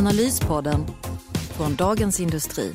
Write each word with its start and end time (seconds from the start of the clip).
Analyspodden 0.00 0.86
från 1.56 1.74
Dagens 1.74 2.20
Industri. 2.20 2.72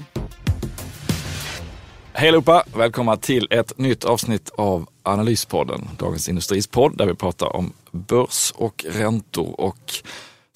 Hej 2.14 2.30
allihopa! 2.30 2.64
Välkomna 2.76 3.18
till 3.18 3.48
ett 3.52 3.78
nytt 3.78 4.06
avsnitt 4.06 4.50
av 4.58 4.88
Analyspodden, 5.04 5.90
Dagens 5.98 6.30
Industris 6.30 6.68
podd 6.68 6.98
där 6.98 7.06
vi 7.06 7.14
pratar 7.14 7.56
om 7.56 7.74
börs 7.92 8.54
och 8.56 8.86
räntor 8.90 9.62
och 9.62 9.94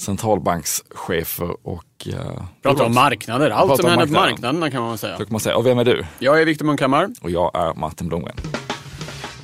centralbankschefer 0.01 1.67
och... 1.67 2.07
Uh, 2.07 2.13
pratar 2.61 2.85
om 2.85 2.93
marknader, 2.93 3.49
allt 3.49 3.69
Pratar 3.69 3.83
som 3.83 3.85
om 3.85 3.99
händer 3.99 4.05
på 4.05 4.11
marknaden. 4.13 4.59
marknaderna 4.59 4.71
kan 4.71 4.83
man 4.83 4.97
säga. 4.97 5.17
Så 5.17 5.25
kan 5.25 5.33
man 5.33 5.41
säga. 5.41 5.57
Och 5.57 5.65
vem 5.65 5.79
är 5.79 5.85
du? 5.85 6.05
Jag 6.19 6.41
är 6.41 6.45
Viktor 6.45 6.65
Munkhammar. 6.65 7.09
Och 7.21 7.31
jag 7.31 7.51
är 7.53 7.73
Martin 7.73 8.07
Blomgren. 8.07 8.35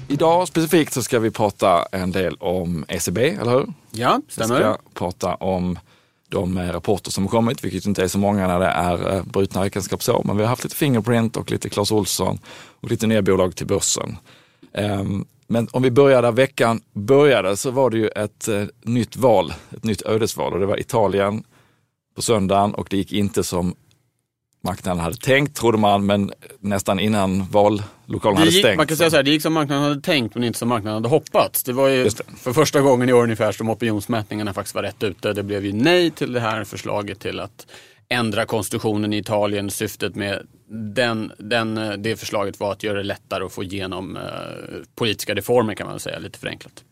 Idag 0.07 0.47
specifikt 0.47 0.93
så 0.93 1.03
ska 1.03 1.19
vi 1.19 1.31
prata 1.31 1.85
en 1.91 2.11
del 2.11 2.35
om 2.35 2.85
ECB, 2.87 3.17
eller 3.29 3.51
hur? 3.51 3.73
Ja, 3.91 4.21
Vi 4.27 4.33
stämmer. 4.33 4.59
ska 4.59 4.77
prata 4.93 5.35
om 5.35 5.79
de 6.29 6.57
eh, 6.57 6.71
rapporter 6.71 7.11
som 7.11 7.23
har 7.23 7.31
kommit, 7.31 7.63
vilket 7.63 7.85
inte 7.85 8.03
är 8.03 8.07
så 8.07 8.17
många 8.17 8.47
när 8.47 8.59
det 8.59 8.65
är 8.65 9.15
eh, 9.15 9.23
brutna 9.23 9.63
räkenskapsår. 9.63 10.21
Men 10.25 10.37
vi 10.37 10.43
har 10.43 10.49
haft 10.49 10.63
lite 10.63 10.75
Fingerprint 10.75 11.37
och 11.37 11.51
lite 11.51 11.69
Clas 11.69 11.91
Ohlson 11.91 12.39
och 12.81 12.89
lite 12.89 13.07
nya 13.07 13.21
bolag 13.21 13.55
till 13.55 13.67
börsen. 13.67 14.17
Ehm, 14.73 15.25
men 15.47 15.67
om 15.71 15.81
vi 15.81 15.91
börjar 15.91 16.21
där 16.21 16.31
veckan 16.31 16.81
började 16.93 17.57
så 17.57 17.71
var 17.71 17.89
det 17.89 17.97
ju 17.97 18.07
ett 18.07 18.47
eh, 18.47 18.63
nytt 18.83 19.17
val, 19.17 19.53
ett 19.71 19.83
nytt 19.83 20.01
ödesval 20.01 20.53
och 20.53 20.59
det 20.59 20.65
var 20.65 20.79
Italien 20.79 21.43
på 22.15 22.21
söndagen 22.21 22.73
och 22.73 22.87
det 22.89 22.97
gick 22.97 23.13
inte 23.13 23.43
som 23.43 23.75
marknaden 24.65 24.99
hade 24.99 25.17
tänkt, 25.17 25.57
trodde 25.57 25.77
man, 25.77 26.05
men 26.05 26.31
nästan 26.59 26.99
innan 26.99 27.45
vallokalen 27.51 28.37
hade 28.37 28.51
stängt. 28.51 28.77
man 28.77 28.87
kan 28.87 28.97
säga 28.97 29.09
så 29.09 29.15
här, 29.15 29.23
det 29.23 29.31
gick 29.31 29.41
som 29.41 29.53
marknaden 29.53 29.83
hade 29.83 30.01
tänkt 30.01 30.35
men 30.35 30.43
inte 30.43 30.59
som 30.59 30.69
marknaden 30.69 30.93
hade 30.93 31.09
hoppats. 31.09 31.63
Det 31.63 31.73
var 31.73 31.87
ju 31.87 32.03
det. 32.03 32.21
för 32.37 32.53
första 32.53 32.81
gången 32.81 33.09
i 33.09 33.13
år 33.13 33.23
ungefär 33.23 33.51
som 33.51 33.69
opinionsmätningarna 33.69 34.53
faktiskt 34.53 34.75
var 34.75 34.83
rätt 34.83 35.03
ute. 35.03 35.33
Det 35.33 35.43
blev 35.43 35.65
ju 35.65 35.73
nej 35.73 36.11
till 36.11 36.33
det 36.33 36.39
här 36.39 36.63
förslaget 36.63 37.19
till 37.19 37.39
att 37.39 37.67
ändra 38.09 38.45
konstitutionen 38.45 39.13
i 39.13 39.17
Italien. 39.17 39.69
Syftet 39.71 40.15
med 40.15 40.47
den, 40.69 41.31
den, 41.37 41.77
eh, 41.77 41.91
det 41.91 42.15
förslaget 42.15 42.59
var 42.59 42.71
att 42.71 42.83
göra 42.83 42.97
det 42.97 43.03
lättare 43.03 43.43
att 43.43 43.51
få 43.51 43.63
igenom 43.63 44.17
eh, 44.17 44.23
politiska 44.95 45.33
reformer 45.33 45.73
kan 45.73 45.87
man 45.87 45.99
säga, 45.99 46.19
lite 46.19 46.39
förenklat. 46.39 46.83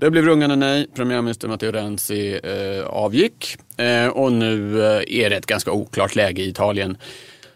Det 0.00 0.10
blev 0.10 0.24
rungande 0.24 0.56
nej. 0.56 0.86
Premiärminister 0.94 1.48
Matteo 1.48 1.72
Renzi 1.72 2.40
eh, 2.42 2.86
avgick 2.86 3.56
eh, 3.76 4.08
och 4.08 4.32
nu 4.32 4.82
eh, 4.82 5.02
är 5.06 5.30
det 5.30 5.36
ett 5.36 5.46
ganska 5.46 5.72
oklart 5.72 6.14
läge 6.14 6.42
i 6.42 6.48
Italien. 6.48 6.96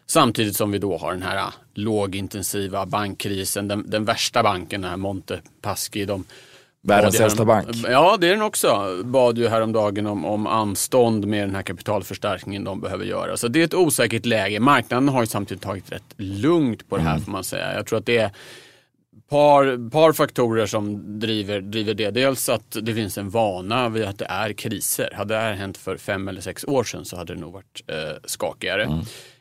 Samtidigt 0.07 0.57
som 0.57 0.73
vi 0.73 0.79
då 0.79 0.99
har 0.99 1.13
den 1.13 1.23
här 1.23 1.37
ah, 1.37 1.53
lågintensiva 1.75 2.87
bankkrisen, 2.87 3.69
den, 3.69 3.91
den 3.91 4.05
värsta 4.05 4.43
banken, 4.43 4.81
den 4.81 4.91
här 4.91 4.97
Monte 4.97 5.41
Paschi. 5.63 6.05
De 6.05 6.25
Världens 6.83 7.21
äldsta 7.21 7.45
bank. 7.45 7.69
Ja, 7.89 8.17
det 8.21 8.27
är 8.27 8.31
den 8.31 8.43
också. 8.43 8.99
Bad 9.05 9.39
ju 9.39 9.49
häromdagen 9.49 10.07
om, 10.07 10.25
om 10.25 10.47
anstånd 10.47 11.27
med 11.27 11.49
den 11.49 11.55
här 11.55 11.63
kapitalförstärkningen 11.63 12.65
de 12.65 12.81
behöver 12.81 13.05
göra. 13.05 13.37
Så 13.37 13.49
det 13.49 13.61
är 13.61 13.65
ett 13.65 13.75
osäkert 13.75 14.27
läge. 14.27 14.61
Marknaden 14.61 15.09
har 15.09 15.21
ju 15.21 15.27
samtidigt 15.27 15.63
tagit 15.63 15.93
rätt 15.93 16.15
lugnt 16.17 16.89
på 16.89 16.97
det 16.97 17.03
här 17.03 17.19
får 17.19 17.33
man 17.33 17.45
säga. 17.45 17.75
Jag 17.75 17.87
tror 17.87 17.99
att 17.99 18.07
det 18.07 18.17
är 18.17 18.31
par, 19.29 19.91
par 19.91 20.13
faktorer 20.13 20.67
som 20.67 21.19
driver, 21.21 21.61
driver 21.61 21.95
det. 21.95 22.11
Dels 22.11 22.49
att 22.49 22.77
det 22.83 22.95
finns 22.95 23.19
en 23.19 23.31
vana 23.31 23.89
vid 23.89 24.05
att 24.05 24.19
det 24.19 24.25
är 24.25 24.53
kriser. 24.53 25.11
Hade 25.15 25.35
det 25.35 25.41
här 25.41 25.55
hänt 25.55 25.77
för 25.79 25.97
fem 25.97 26.29
eller 26.29 26.41
sex 26.41 26.65
år 26.65 26.85
sedan 26.85 27.05
så 27.05 27.17
hade 27.17 27.35
det 27.35 27.41
nog 27.41 27.53
varit 27.53 27.83
eh, 27.87 28.17
skakigare. 28.25 28.83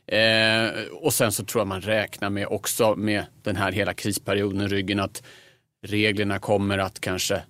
Eh, 0.08 0.72
och 0.94 1.14
sen 1.14 1.32
så 1.32 1.44
tror 1.46 1.60
jag 1.60 1.68
man 1.68 1.82
räknar 1.82 2.30
med 2.30 2.48
också 2.48 2.96
med 2.96 3.26
den 3.44 3.56
här 3.56 3.72
hela 3.72 3.94
krisperioden 3.94 4.62
i 4.62 4.68
ryggen 4.68 5.00
att 5.00 5.24
reglerna 5.86 6.40
kommer 6.40 6.78
att 6.78 7.00
kanske 7.00 7.42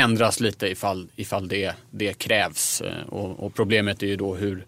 ändras 0.00 0.40
lite 0.40 0.66
ifall, 0.68 1.08
ifall 1.16 1.48
det, 1.48 1.74
det 1.90 2.18
krävs. 2.18 2.80
Eh, 2.80 3.06
Och, 3.08 3.46
och 3.46 3.54
problemet 3.54 4.02
är 4.02 4.06
ju 4.06 4.16
då 4.16 4.34
hur 4.34 4.66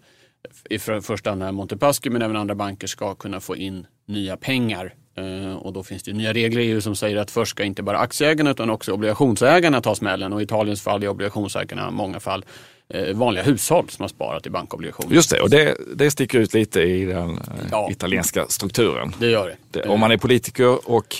i 0.69 0.79
för- 0.79 1.01
första 1.01 1.29
hand 1.29 1.53
Montepaschi 1.53 2.09
men 2.09 2.21
även 2.21 2.35
andra 2.35 2.55
banker 2.55 2.87
ska 2.87 3.15
kunna 3.15 3.39
få 3.39 3.55
in 3.55 3.87
nya 4.05 4.37
pengar. 4.37 4.93
Eh, 5.17 5.55
Och 5.55 5.73
då 5.73 5.83
finns 5.83 6.03
det 6.03 6.13
nya 6.13 6.33
regler 6.33 6.61
i 6.61 6.65
EU 6.65 6.81
som 6.81 6.95
säger 6.95 7.17
att 7.17 7.31
först 7.31 7.51
ska 7.51 7.63
inte 7.63 7.83
bara 7.83 7.97
aktieägarna 7.97 8.51
utan 8.51 8.69
också 8.69 8.91
obligationsägarna 8.91 9.81
ta 9.81 9.95
smällen. 9.95 10.33
Och 10.33 10.41
i 10.41 10.43
Italiens 10.43 10.81
fall 10.81 11.03
är 11.03 11.07
obligationsägarna 11.07 11.87
i 11.87 11.91
många 11.91 12.19
fall 12.19 12.45
eh, 12.89 13.15
vanliga 13.15 13.43
hushåll 13.43 13.89
som 13.89 14.03
har 14.03 14.07
sparat 14.07 14.45
i 14.45 14.49
bankobligationer. 14.49 15.15
Just 15.15 15.29
det, 15.29 15.41
och 15.41 15.49
det, 15.49 15.75
det 15.95 16.11
sticker 16.11 16.39
ut 16.39 16.53
lite 16.53 16.81
i 16.81 17.05
den 17.05 17.29
eh, 17.29 17.43
Ja. 17.71 17.87
italienska 17.91 18.45
strukturen. 18.49 19.15
Det 19.19 19.27
gör 19.29 19.47
det. 19.47 19.79
Det, 19.81 19.87
om 19.89 19.99
man 19.99 20.11
är 20.11 20.17
politiker 20.17 20.89
och 20.89 21.15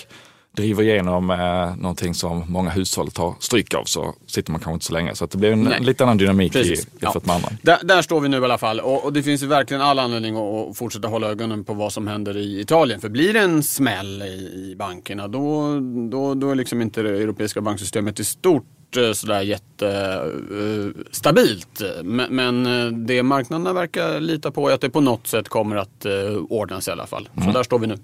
driver 0.56 0.82
igenom 0.82 1.30
eh, 1.30 1.76
någonting 1.76 2.14
som 2.14 2.44
många 2.48 2.70
hushåll 2.70 3.10
tar 3.10 3.34
stryk 3.38 3.74
av 3.74 3.84
så 3.84 4.14
sitter 4.26 4.52
man 4.52 4.60
kanske 4.60 4.74
inte 4.74 4.84
så 4.84 4.92
länge. 4.92 5.14
Så 5.14 5.26
det 5.26 5.38
blir 5.38 5.52
en 5.52 5.62
Nej. 5.62 5.80
lite 5.80 6.04
annan 6.04 6.16
dynamik 6.16 6.56
i, 6.56 6.76
jämfört 7.00 7.26
med 7.26 7.36
andra. 7.36 7.48
Där, 7.62 7.78
där 7.82 8.02
står 8.02 8.20
vi 8.20 8.28
nu 8.28 8.40
i 8.40 8.44
alla 8.44 8.58
fall 8.58 8.80
och, 8.80 9.04
och 9.04 9.12
det 9.12 9.22
finns 9.22 9.42
ju 9.42 9.46
verkligen 9.46 9.80
all 9.80 9.98
anledning 9.98 10.36
att, 10.36 10.70
att 10.70 10.76
fortsätta 10.76 11.08
hålla 11.08 11.28
ögonen 11.28 11.64
på 11.64 11.74
vad 11.74 11.92
som 11.92 12.06
händer 12.06 12.36
i 12.36 12.60
Italien. 12.60 13.00
För 13.00 13.08
blir 13.08 13.32
det 13.32 13.40
en 13.40 13.62
smäll 13.62 14.22
i, 14.22 14.26
i 14.26 14.74
bankerna 14.78 15.28
då, 15.28 15.80
då, 16.10 16.34
då 16.34 16.50
är 16.50 16.54
liksom 16.54 16.82
inte 16.82 17.02
det 17.02 17.22
europeiska 17.22 17.60
banksystemet 17.60 18.20
i 18.20 18.24
stort 18.24 18.64
eh, 18.96 19.12
sådär 19.12 19.42
jättestabilt. 19.42 21.82
Men, 22.02 22.36
men 22.36 22.66
eh, 22.66 22.86
det 22.86 23.22
marknaderna 23.22 23.72
verkar 23.72 24.20
lita 24.20 24.50
på 24.50 24.68
är 24.68 24.74
att 24.74 24.80
det 24.80 24.90
på 24.90 25.00
något 25.00 25.26
sätt 25.26 25.48
kommer 25.48 25.76
att 25.76 26.04
eh, 26.04 26.12
ordnas 26.48 26.88
i 26.88 26.90
alla 26.90 27.06
fall. 27.06 27.28
Så 27.44 27.50
där 27.50 27.62
står 27.62 27.78
vi 27.78 27.86
nu. 27.86 27.96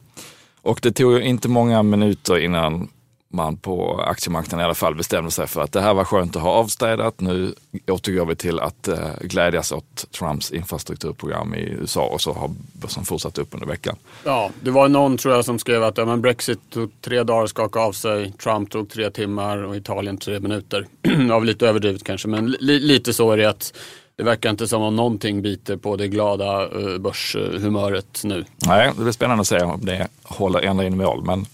Och 0.62 0.78
det 0.82 0.92
tog 0.92 1.20
inte 1.20 1.48
många 1.48 1.82
minuter 1.82 2.38
innan 2.38 2.88
man 3.32 3.56
på 3.56 4.00
aktiemarknaden 4.06 4.60
i 4.60 4.64
alla 4.64 4.74
fall 4.74 4.94
bestämde 4.94 5.30
sig 5.30 5.46
för 5.46 5.60
att 5.60 5.72
det 5.72 5.80
här 5.80 5.94
var 5.94 6.04
skönt 6.04 6.36
att 6.36 6.42
ha 6.42 6.50
avstädat. 6.50 7.20
Nu 7.20 7.54
återgår 7.88 8.26
vi 8.26 8.36
till 8.36 8.60
att 8.60 8.88
eh, 8.88 9.10
glädjas 9.20 9.72
åt 9.72 10.12
Trumps 10.18 10.52
infrastrukturprogram 10.52 11.54
i 11.54 11.60
USA 11.60 12.06
och 12.06 12.20
så 12.20 12.32
har 12.32 12.50
börsen 12.72 13.04
fortsatt 13.04 13.38
upp 13.38 13.48
under 13.54 13.66
veckan. 13.66 13.96
Ja, 14.24 14.50
det 14.60 14.70
var 14.70 14.88
någon 14.88 15.16
tror 15.16 15.34
jag 15.34 15.44
som 15.44 15.58
skrev 15.58 15.82
att 15.82 15.98
ja, 15.98 16.04
men 16.04 16.20
Brexit 16.20 16.70
tog 16.70 16.90
tre 17.00 17.22
dagar 17.22 17.44
att 17.44 17.50
skaka 17.50 17.80
av 17.80 17.92
sig, 17.92 18.32
Trump 18.32 18.70
tog 18.70 18.90
tre 18.90 19.10
timmar 19.10 19.62
och 19.62 19.76
Italien 19.76 20.18
tre 20.18 20.40
minuter. 20.40 20.86
det 21.02 21.28
var 21.28 21.40
lite 21.40 21.68
överdrivet 21.68 22.04
kanske, 22.04 22.28
men 22.28 22.50
li 22.50 22.80
lite 22.80 23.12
så 23.12 23.32
är 23.32 23.36
det 23.36 23.48
att 23.48 23.74
det 24.16 24.22
verkar 24.22 24.50
inte 24.50 24.68
som 24.68 24.82
om 24.82 24.96
någonting 24.96 25.42
biter 25.42 25.76
på 25.76 25.96
det 25.96 26.08
glada 26.08 26.62
eh, 26.62 26.98
börshumöret 26.98 28.20
nu. 28.24 28.44
Nej, 28.66 28.92
det 28.96 29.02
blir 29.02 29.12
spännande 29.12 29.40
att 29.40 29.48
se 29.48 29.62
om 29.62 29.84
det 29.84 30.08
håller 30.22 30.60
ända 30.60 30.84
in 30.86 30.92
i 30.92 30.96
mål. 30.96 31.24
Men 31.24 31.46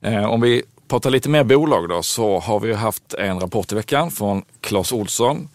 eh, 0.00 0.24
om 0.24 0.40
vi 0.40 0.62
pratar 0.88 1.10
lite 1.10 1.28
mer 1.28 1.44
bolag 1.44 1.88
då 1.88 2.02
så 2.02 2.38
har 2.38 2.60
vi 2.60 2.72
haft 2.72 3.14
en 3.14 3.40
rapport 3.40 3.72
i 3.72 3.74
veckan 3.74 4.10
från 4.10 4.42
Clas 4.60 4.92
Olsson 4.92 5.48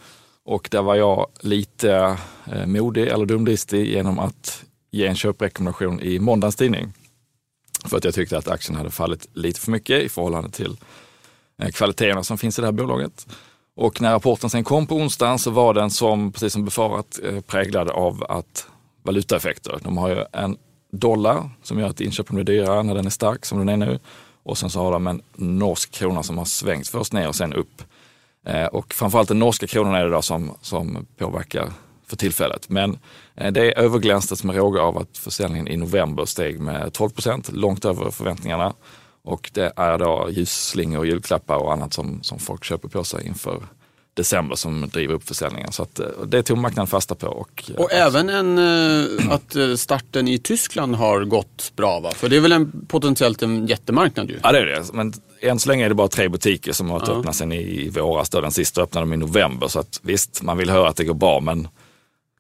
och 0.44 0.68
där 0.72 0.82
var 0.82 0.96
jag 0.96 1.28
lite 1.40 2.18
eh, 2.52 2.66
modig 2.66 3.08
eller 3.08 3.26
dumdristig 3.26 3.88
genom 3.88 4.20
att 4.20 4.64
ge 4.92 5.08
en 5.08 5.16
köprekommendation 5.16 6.02
i 6.02 6.20
måndagens 6.20 6.56
tidning. 6.56 6.94
För 7.86 7.98
att 7.98 8.04
jag 8.04 8.14
tyckte 8.14 8.38
att 8.38 8.48
aktien 8.48 8.78
hade 8.78 8.92
fallit 8.92 9.28
lite 9.34 9.60
för 9.60 9.72
mycket 9.72 10.04
i 10.04 10.10
förhållande 10.10 10.50
till 10.52 10.78
eh, 11.62 11.70
kvaliteterna 11.70 12.24
som 12.24 12.38
finns 12.38 12.60
i 12.60 12.62
det 12.62 12.68
här 12.68 12.72
bolaget. 12.72 13.28
Och 13.76 14.02
när 14.02 14.12
rapporten 14.12 14.50
sen 14.50 14.64
kom 14.64 14.88
på 14.88 14.96
onsdagen 14.96 15.40
så 15.40 15.52
var 15.52 15.74
den 15.74 15.92
som, 15.92 16.32
precis 16.32 16.54
som 16.54 16.66
befarat, 16.66 17.20
eh, 17.24 17.42
präglad 17.42 17.90
av 17.90 18.24
att 18.30 18.68
valutaeffekter. 19.04 19.80
De 19.84 19.98
har 19.98 20.10
ju 20.10 20.26
en 20.34 20.58
dollar 20.92 21.50
som 21.64 21.80
gör 21.80 21.88
att 21.88 22.02
inköpen 22.02 22.36
blir 22.36 22.46
dyrare 22.46 22.84
när 22.84 22.96
den 22.96 23.06
är 23.06 23.10
stark 23.10 23.46
som 23.46 23.60
den 23.60 23.70
är 23.70 23.78
nu. 23.78 24.00
Och 24.44 24.58
sen 24.58 24.70
så 24.70 24.80
har 24.80 24.92
de 24.92 25.08
en 25.08 25.22
norsk 25.36 25.92
krona 25.92 26.24
som 26.24 26.38
har 26.38 26.46
svängt 26.46 26.88
först 26.88 27.14
ner 27.14 27.28
och 27.28 27.36
sen 27.36 27.54
upp. 27.54 27.84
Eh, 28.46 28.66
och 28.66 28.94
framförallt 28.94 29.28
den 29.28 29.40
norska 29.40 29.68
kronan 29.68 29.96
är 29.96 30.04
det 30.04 30.10
då 30.10 30.22
som, 30.22 30.52
som 30.62 31.08
påverkar 31.18 31.70
för 32.08 32.18
tillfället. 32.18 32.70
Men 32.70 33.00
eh, 33.36 33.52
det 33.52 33.72
överglänstes 33.72 34.44
med 34.44 34.56
råga 34.56 34.82
av 34.82 34.98
att 34.98 35.18
försäljningen 35.18 35.68
i 35.68 35.78
november 35.78 36.26
steg 36.26 36.60
med 36.60 36.94
12 36.94 37.10
procent, 37.10 37.52
långt 37.54 37.86
över 37.86 38.12
förväntningarna. 38.12 38.74
Och 39.24 39.52
det 39.54 39.74
är 39.76 39.98
då 39.98 40.28
ljusslingor, 40.32 41.06
julklappar 41.06 41.56
och 41.56 41.74
annat 41.74 41.94
som, 41.94 42.24
som 42.24 42.40
folk 42.40 42.64
köper 42.64 42.88
på 42.88 43.04
sig 43.04 43.28
inför 43.28 43.64
december 44.14 44.56
som 44.56 44.90
driver 44.90 45.14
upp 45.14 45.28
försäljningen. 45.28 45.72
Så 45.72 45.84
att, 45.84 46.00
eh, 46.00 46.06
det 46.26 46.44
tog 46.44 46.58
marknaden 46.58 46.88
fasta 46.88 47.16
på. 47.16 47.28
Och, 47.28 47.64
eh, 47.70 47.76
Och 47.76 47.92
även 47.92 48.30
en, 48.30 48.58
eh, 48.58 49.32
att 49.32 49.80
starten 49.80 50.28
i 50.28 50.38
Tyskland 50.38 50.96
har 50.96 51.24
gått 51.26 51.72
bra 51.76 52.00
va? 52.00 52.12
För 52.16 52.30
det 52.30 52.36
är 52.38 52.40
väl 52.42 52.52
en, 52.52 52.86
potentiellt 52.88 53.42
en 53.44 53.68
jättemarknad 53.68 54.30
ju? 54.30 54.40
Ja 54.44 54.52
det 54.52 54.60
är 54.60 54.66
det. 54.66 54.84
Men 54.94 55.14
än 55.42 55.60
så 55.60 55.70
länge 55.70 55.86
är 55.86 55.90
det 55.90 55.96
bara 55.96 56.08
tre 56.08 56.30
butiker 56.30 56.72
som 56.74 56.90
har 56.90 57.04
Ja. 57.08 57.14
öppna 57.14 57.34
sedan 57.34 57.52
i 57.52 57.90
våras. 57.90 58.30
Då. 58.30 58.42
Den 58.42 58.52
sista 58.52 58.82
öppnade 58.82 59.06
de 59.08 59.14
i 59.14 59.18
november. 59.18 59.68
Så 59.68 59.80
att 59.80 60.00
visst, 60.04 60.42
man 60.44 60.58
vill 60.58 60.70
höra 60.70 60.90
att 60.90 60.96
det 60.96 61.04
går 61.06 61.14
bra 61.14 61.40
men 61.40 61.68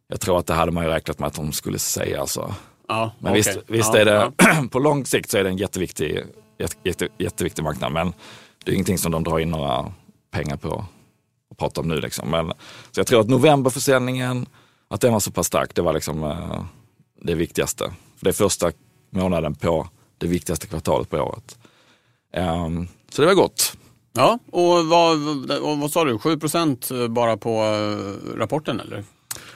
jag 0.07 0.19
tror 0.19 0.39
att 0.39 0.48
det 0.48 0.54
hade 0.54 0.72
man 0.72 0.84
ju 0.84 0.89
räknat 0.89 1.19
med 1.19 1.27
att 1.27 1.34
de 1.36 1.51
skulle 1.51 1.80
säga. 1.80 2.27
Så. 2.27 2.54
Ja, 2.88 3.12
Men 3.19 3.31
okej. 3.31 3.44
visst, 3.44 3.60
visst 3.68 3.94
ja, 3.94 4.00
är 4.00 4.06
det, 4.06 4.31
på 4.72 4.80
lång 4.80 5.06
sikt 5.06 5.30
så 5.31 5.38
är 5.38 5.44
det 5.44 5.50
en 5.50 5.57
jätteviktig, 5.57 6.24
jätte, 6.62 6.75
jätte, 6.84 7.08
jätteviktig 7.18 7.63
marknad. 7.63 7.92
Men 7.92 8.13
det 8.66 8.72
är 8.72 8.75
ingenting 8.75 8.98
som 8.98 9.12
de 9.12 9.24
drar 9.24 9.40
in 9.40 9.50
några 9.50 9.94
pengar 10.31 10.58
på 10.58 10.86
att 11.52 11.58
prata 11.58 11.81
om 11.81 11.88
nu. 11.88 12.02
Liksom. 12.02 12.30
Men, 12.30 12.54
så 12.92 13.00
jag 13.00 13.08
tror 13.08 13.22
att 13.22 13.30
novemberförsäljningen, 13.30 14.46
att 14.88 15.02
den 15.02 15.13
var 15.13 15.19
så 15.19 15.31
pass 15.31 15.48
stark, 15.48 15.75
det 15.75 15.81
var 15.81 15.94
liksom 15.94 16.24
eh, 16.24 16.63
det 17.22 17.36
viktigaste. 17.36 17.84
För 18.18 18.25
det 18.25 18.30
är 18.30 18.34
första 18.34 18.72
månaden 19.10 19.56
på 19.56 19.90
det 20.18 20.28
viktigaste 20.28 20.68
kvartalet 20.68 21.10
på 21.10 21.18
året. 21.18 21.58
Ehm, 22.34 22.88
så 23.10 23.22
det 23.22 23.28
var 23.28 23.36
gott. 23.36 23.78
Ja, 24.13 24.40
och 24.52 24.86
vad, 24.86 25.18
och 25.52 25.78
vad 25.78 25.92
sa 25.92 26.04
du, 26.04 26.18
7% 26.18 27.08
bara 27.08 27.38
på 27.38 27.63
eh, 27.63 28.38
rapporten 28.38 28.80
eller? 28.80 29.04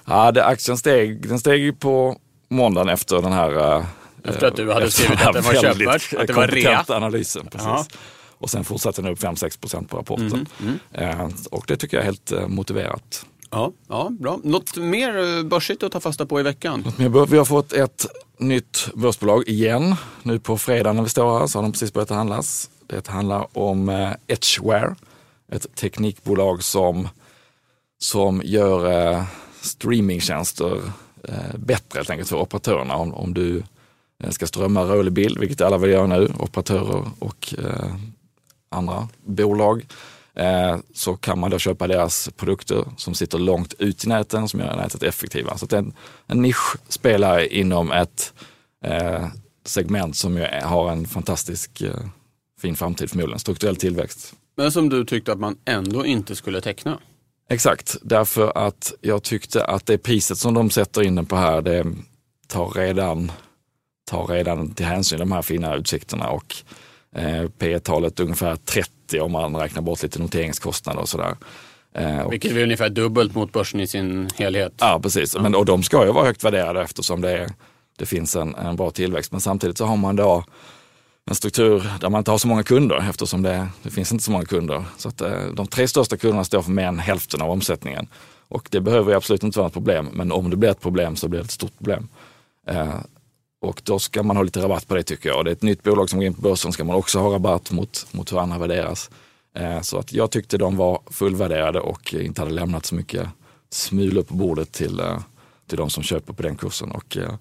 Ja, 0.06 0.32
det, 0.32 0.46
aktien 0.46 0.78
steg, 0.78 1.30
den 1.30 1.40
steg 1.40 1.80
på 1.80 2.18
måndagen 2.50 2.90
efter 2.90 3.22
den 3.22 3.34
här... 3.34 3.86
Efter 4.28 4.48
att 4.48 4.56
du 4.56 4.72
hade 4.72 4.92
skrivit 4.92 5.22
att 5.26 5.34
den 5.34 5.44
var 5.44 5.54
köpvärd, 5.54 6.02
att 6.22 6.28
det 6.28 6.34
var 6.34 6.48
rea. 6.48 6.86
analysen. 6.88 7.46
Precis. 7.46 7.68
Ja. 7.68 7.86
Och 8.38 8.50
sen 8.50 8.64
fortsatte 8.64 9.02
den 9.02 9.12
upp 9.12 9.20
5-6 9.20 9.60
procent 9.60 9.90
på 9.90 9.98
rapporten. 9.98 10.48
Mhm, 10.58 10.80
Eh, 10.94 11.30
och 11.52 11.66
det 11.68 11.78
tycker 11.78 11.98
jag 11.98 12.02
är 12.02 12.06
helt 12.06 12.32
eh, 12.32 12.48
motiverat. 12.48 13.26
Ja, 13.52 13.72
ja, 13.90 14.10
bra. 14.20 14.40
Något 14.44 14.78
mer 14.78 15.38
eh, 15.38 15.44
börsigt 15.44 15.84
att 15.84 15.92
ta 15.92 16.00
fasta 16.00 16.26
på 16.26 16.40
i 16.40 16.44
veckan? 16.44 16.84
Vi 16.98 17.38
har 17.38 17.46
fått 17.46 17.74
ett 17.74 18.06
nytt 18.40 18.88
börsbolag 18.94 19.48
igen. 19.48 19.96
Nu 20.24 20.40
på 20.40 20.58
fredag 20.58 20.94
när 20.94 21.04
vi 21.04 21.10
står 21.10 21.40
här 21.40 21.48
så 21.48 21.58
har 21.58 21.64
de 21.64 21.72
precis 21.72 21.94
börjat 21.94 22.10
handlas. 22.10 22.70
Det 22.88 23.08
handlar 23.08 23.58
om 23.58 24.14
Etchware, 24.28 24.96
ett 25.52 25.76
teknikbolag 25.76 26.64
som, 26.64 27.08
som 27.98 28.42
gör 28.46 29.24
streamingtjänster 29.62 30.82
bättre 31.56 31.98
helt 32.00 32.10
enkelt 32.10 32.30
för 32.30 32.38
operatörerna. 32.38 32.96
Om, 32.96 33.14
om 33.14 33.34
du 33.34 33.64
ska 34.30 34.48
strömma 34.48 34.84
rörlig 34.84 35.14
bild, 35.14 35.40
vilket 35.40 35.62
alla 35.62 35.78
vill 35.78 35.92
göra 35.92 36.08
nu, 36.08 36.34
operatörer 36.40 37.04
och 37.20 37.54
eh, 37.58 37.96
andra 38.70 39.08
bolag, 39.26 39.86
eh, 40.36 40.78
så 40.94 41.16
kan 41.16 41.40
man 41.40 41.52
då 41.52 41.60
köpa 41.60 41.88
deras 41.88 42.30
produkter 42.36 42.86
som 42.98 43.16
sitter 43.16 43.38
långt 43.38 43.74
ut 43.74 44.06
i 44.06 44.10
näten 44.10 44.50
som 44.50 44.60
gör 44.60 44.76
nätet 44.76 45.04
effektiva. 45.04 45.58
Så 45.58 45.66
det 45.66 45.76
är 45.76 45.80
en, 45.80 45.94
en 46.28 46.42
nischspelare 46.42 47.48
inom 47.48 47.92
ett 47.92 48.34
eh, 48.86 49.28
segment 49.66 50.16
som 50.16 50.38
ju 50.38 50.46
har 50.64 50.92
en 50.92 51.06
fantastisk 51.06 51.82
eh, 51.82 51.96
fin 52.62 52.76
framtid 52.76 53.10
förmodligen, 53.10 53.40
strukturell 53.40 53.76
tillväxt. 53.76 54.34
Men 54.58 54.72
som 54.72 54.90
du 54.90 55.06
tyckte 55.06 55.32
att 55.32 55.40
man 55.40 55.58
ändå 55.66 56.06
inte 56.06 56.36
skulle 56.36 56.62
teckna? 56.62 57.00
Exakt, 57.50 57.98
därför 58.02 58.58
att 58.58 58.94
jag 59.02 59.24
tyckte 59.24 59.66
att 59.66 59.86
det 59.86 59.98
priset 59.98 60.38
som 60.38 60.54
de 60.54 60.70
sätter 60.70 61.04
in 61.04 61.16
den 61.16 61.26
på 61.26 61.36
här, 61.36 61.62
det 61.62 61.86
tar 62.48 62.70
redan, 62.70 63.32
tar 64.06 64.28
redan 64.28 64.74
till 64.74 64.86
hänsyn 64.86 65.20
de 65.20 65.32
här 65.32 65.42
fina 65.42 65.76
utsikterna 65.76 66.30
och 66.30 66.56
eh, 67.16 67.50
P 67.58 67.80
talet 67.80 68.20
ungefär 68.20 68.56
30 68.56 69.20
om 69.20 69.32
man 69.32 69.56
räknar 69.56 69.82
bort 69.82 70.04
lite 70.04 70.20
noteringskostnader 70.20 71.02
och 71.02 71.10
sådär. 71.10 71.36
Eh, 71.96 72.30
Vilket 72.30 72.52
är 72.52 72.64
ungefär 72.64 72.90
dubbelt 72.90 73.36
mot 73.36 73.52
börsen 73.52 73.80
i 73.80 73.88
sin 73.88 74.30
helhet. 74.36 74.74
ja, 74.78 75.00
precis. 75.04 75.38
Men, 75.38 75.56
och 75.56 75.66
de 75.66 75.84
ska 75.84 76.06
ju 76.06 76.12
vara 76.12 76.26
högt 76.26 76.44
värderade 76.44 76.82
eftersom 76.82 77.22
det, 77.22 77.32
är, 77.38 77.50
det 77.98 78.06
finns 78.06 78.36
en, 78.36 78.56
en 78.56 78.76
bra 78.76 78.92
tillväxt. 78.92 79.32
Men 79.32 79.42
samtidigt 79.42 79.78
så 79.78 79.86
har 79.86 79.98
man 79.98 80.16
då 80.16 80.44
en 81.30 81.36
struktur 81.36 81.92
där 82.02 82.10
man 82.10 82.20
inte 82.20 82.32
har 82.32 82.38
så 82.38 82.48
många 82.48 82.64
kunder 82.64 83.06
eftersom 83.10 83.42
det, 83.42 83.68
det 83.84 83.90
finns 83.90 84.12
inte 84.12 84.24
så 84.24 84.32
många 84.32 84.46
kunder. 84.46 84.84
Så 84.98 85.10
att, 85.10 85.22
eh, 85.22 85.46
de 85.54 85.68
tre 85.68 85.88
största 85.88 86.18
kunderna 86.18 86.44
står 86.44 86.62
för 86.62 86.72
mer 86.72 86.88
än 86.88 87.00
hälften 87.00 87.42
av 87.42 87.50
omsättningen. 87.52 88.08
Och 88.48 88.68
det 88.72 88.82
behöver 88.82 89.12
ju 89.12 89.18
absolut 89.18 89.44
inte 89.44 89.60
vara 89.60 89.68
ett 89.68 89.74
problem, 89.74 90.10
men 90.14 90.32
om 90.32 90.50
det 90.50 90.56
blir 90.56 90.70
ett 90.70 90.82
problem 90.82 91.16
så 91.16 91.28
blir 91.28 91.40
det 91.40 91.46
ett 91.46 91.52
stort 91.52 91.78
problem. 91.78 92.08
Eh, 92.68 92.94
och 93.62 93.82
då 93.84 94.00
ska 94.00 94.24
man 94.24 94.36
ha 94.36 94.44
lite 94.44 94.62
rabatt 94.62 94.88
på 94.88 94.96
det 94.96 95.04
tycker 95.04 95.30
jag. 95.30 95.38
Och 95.38 95.44
det 95.44 95.50
är 95.50 95.56
ett 95.56 95.62
nytt 95.62 95.84
bolag 95.84 96.10
som 96.10 96.20
går 96.20 96.26
in 96.26 96.34
på 96.34 96.42
börsen 96.42 96.72
ska 96.72 96.84
man 96.84 96.96
också 96.96 97.20
ha 97.20 97.34
rabatt 97.34 97.72
mot, 97.72 98.08
mot 98.12 98.32
hur 98.32 98.40
andra 98.40 98.58
värderas. 98.58 99.10
Eh, 99.56 99.82
så 99.82 99.98
att 99.98 100.14
jag 100.14 100.32
tyckte 100.32 100.58
de 100.58 100.78
var 100.78 101.02
fullvärderade 101.12 101.80
och 101.80 102.14
inte 102.14 102.42
hade 102.42 102.54
lämnat 102.54 102.86
så 102.86 102.96
mycket 102.96 103.28
smulor 103.70 104.24
på 104.24 104.34
bordet 104.34 104.72
till, 104.72 105.00
eh, 105.00 105.20
till 105.68 105.78
de 105.78 105.90
som 105.90 106.04
köper 106.04 106.34
på 106.34 106.44
den 106.44 106.56
kursen. 106.56 106.92
Och, 106.92 107.18
eh, 107.18 107.34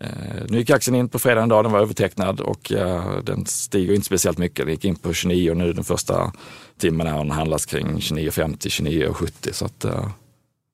eh 0.00 0.44
nu 0.48 0.58
gick 0.58 0.70
aktien 0.70 0.94
in 0.94 1.08
på 1.08 1.18
fredagen 1.18 1.48
dag, 1.48 1.64
den 1.64 1.72
var 1.72 1.80
övertecknad 1.80 2.40
och 2.40 2.72
eh, 2.72 3.18
den 3.22 3.46
stiger 3.46 3.94
inte 3.94 4.06
speciellt 4.06 4.38
mycket. 4.38 4.66
Den 4.66 4.74
gick 4.74 4.84
in 4.84 4.96
på 4.96 5.12
29 5.12 5.50
och 5.50 5.56
nu 5.56 5.72
den 5.72 5.84
första 5.84 6.32
timmen 6.78 7.06
har 7.06 7.18
den 7.18 7.30
handlas 7.30 7.66
kring 7.66 7.86
29,50, 7.86 8.68
29,70. 8.68 9.52
Så 9.52 9.64
att, 9.64 9.84
eh, 9.84 10.08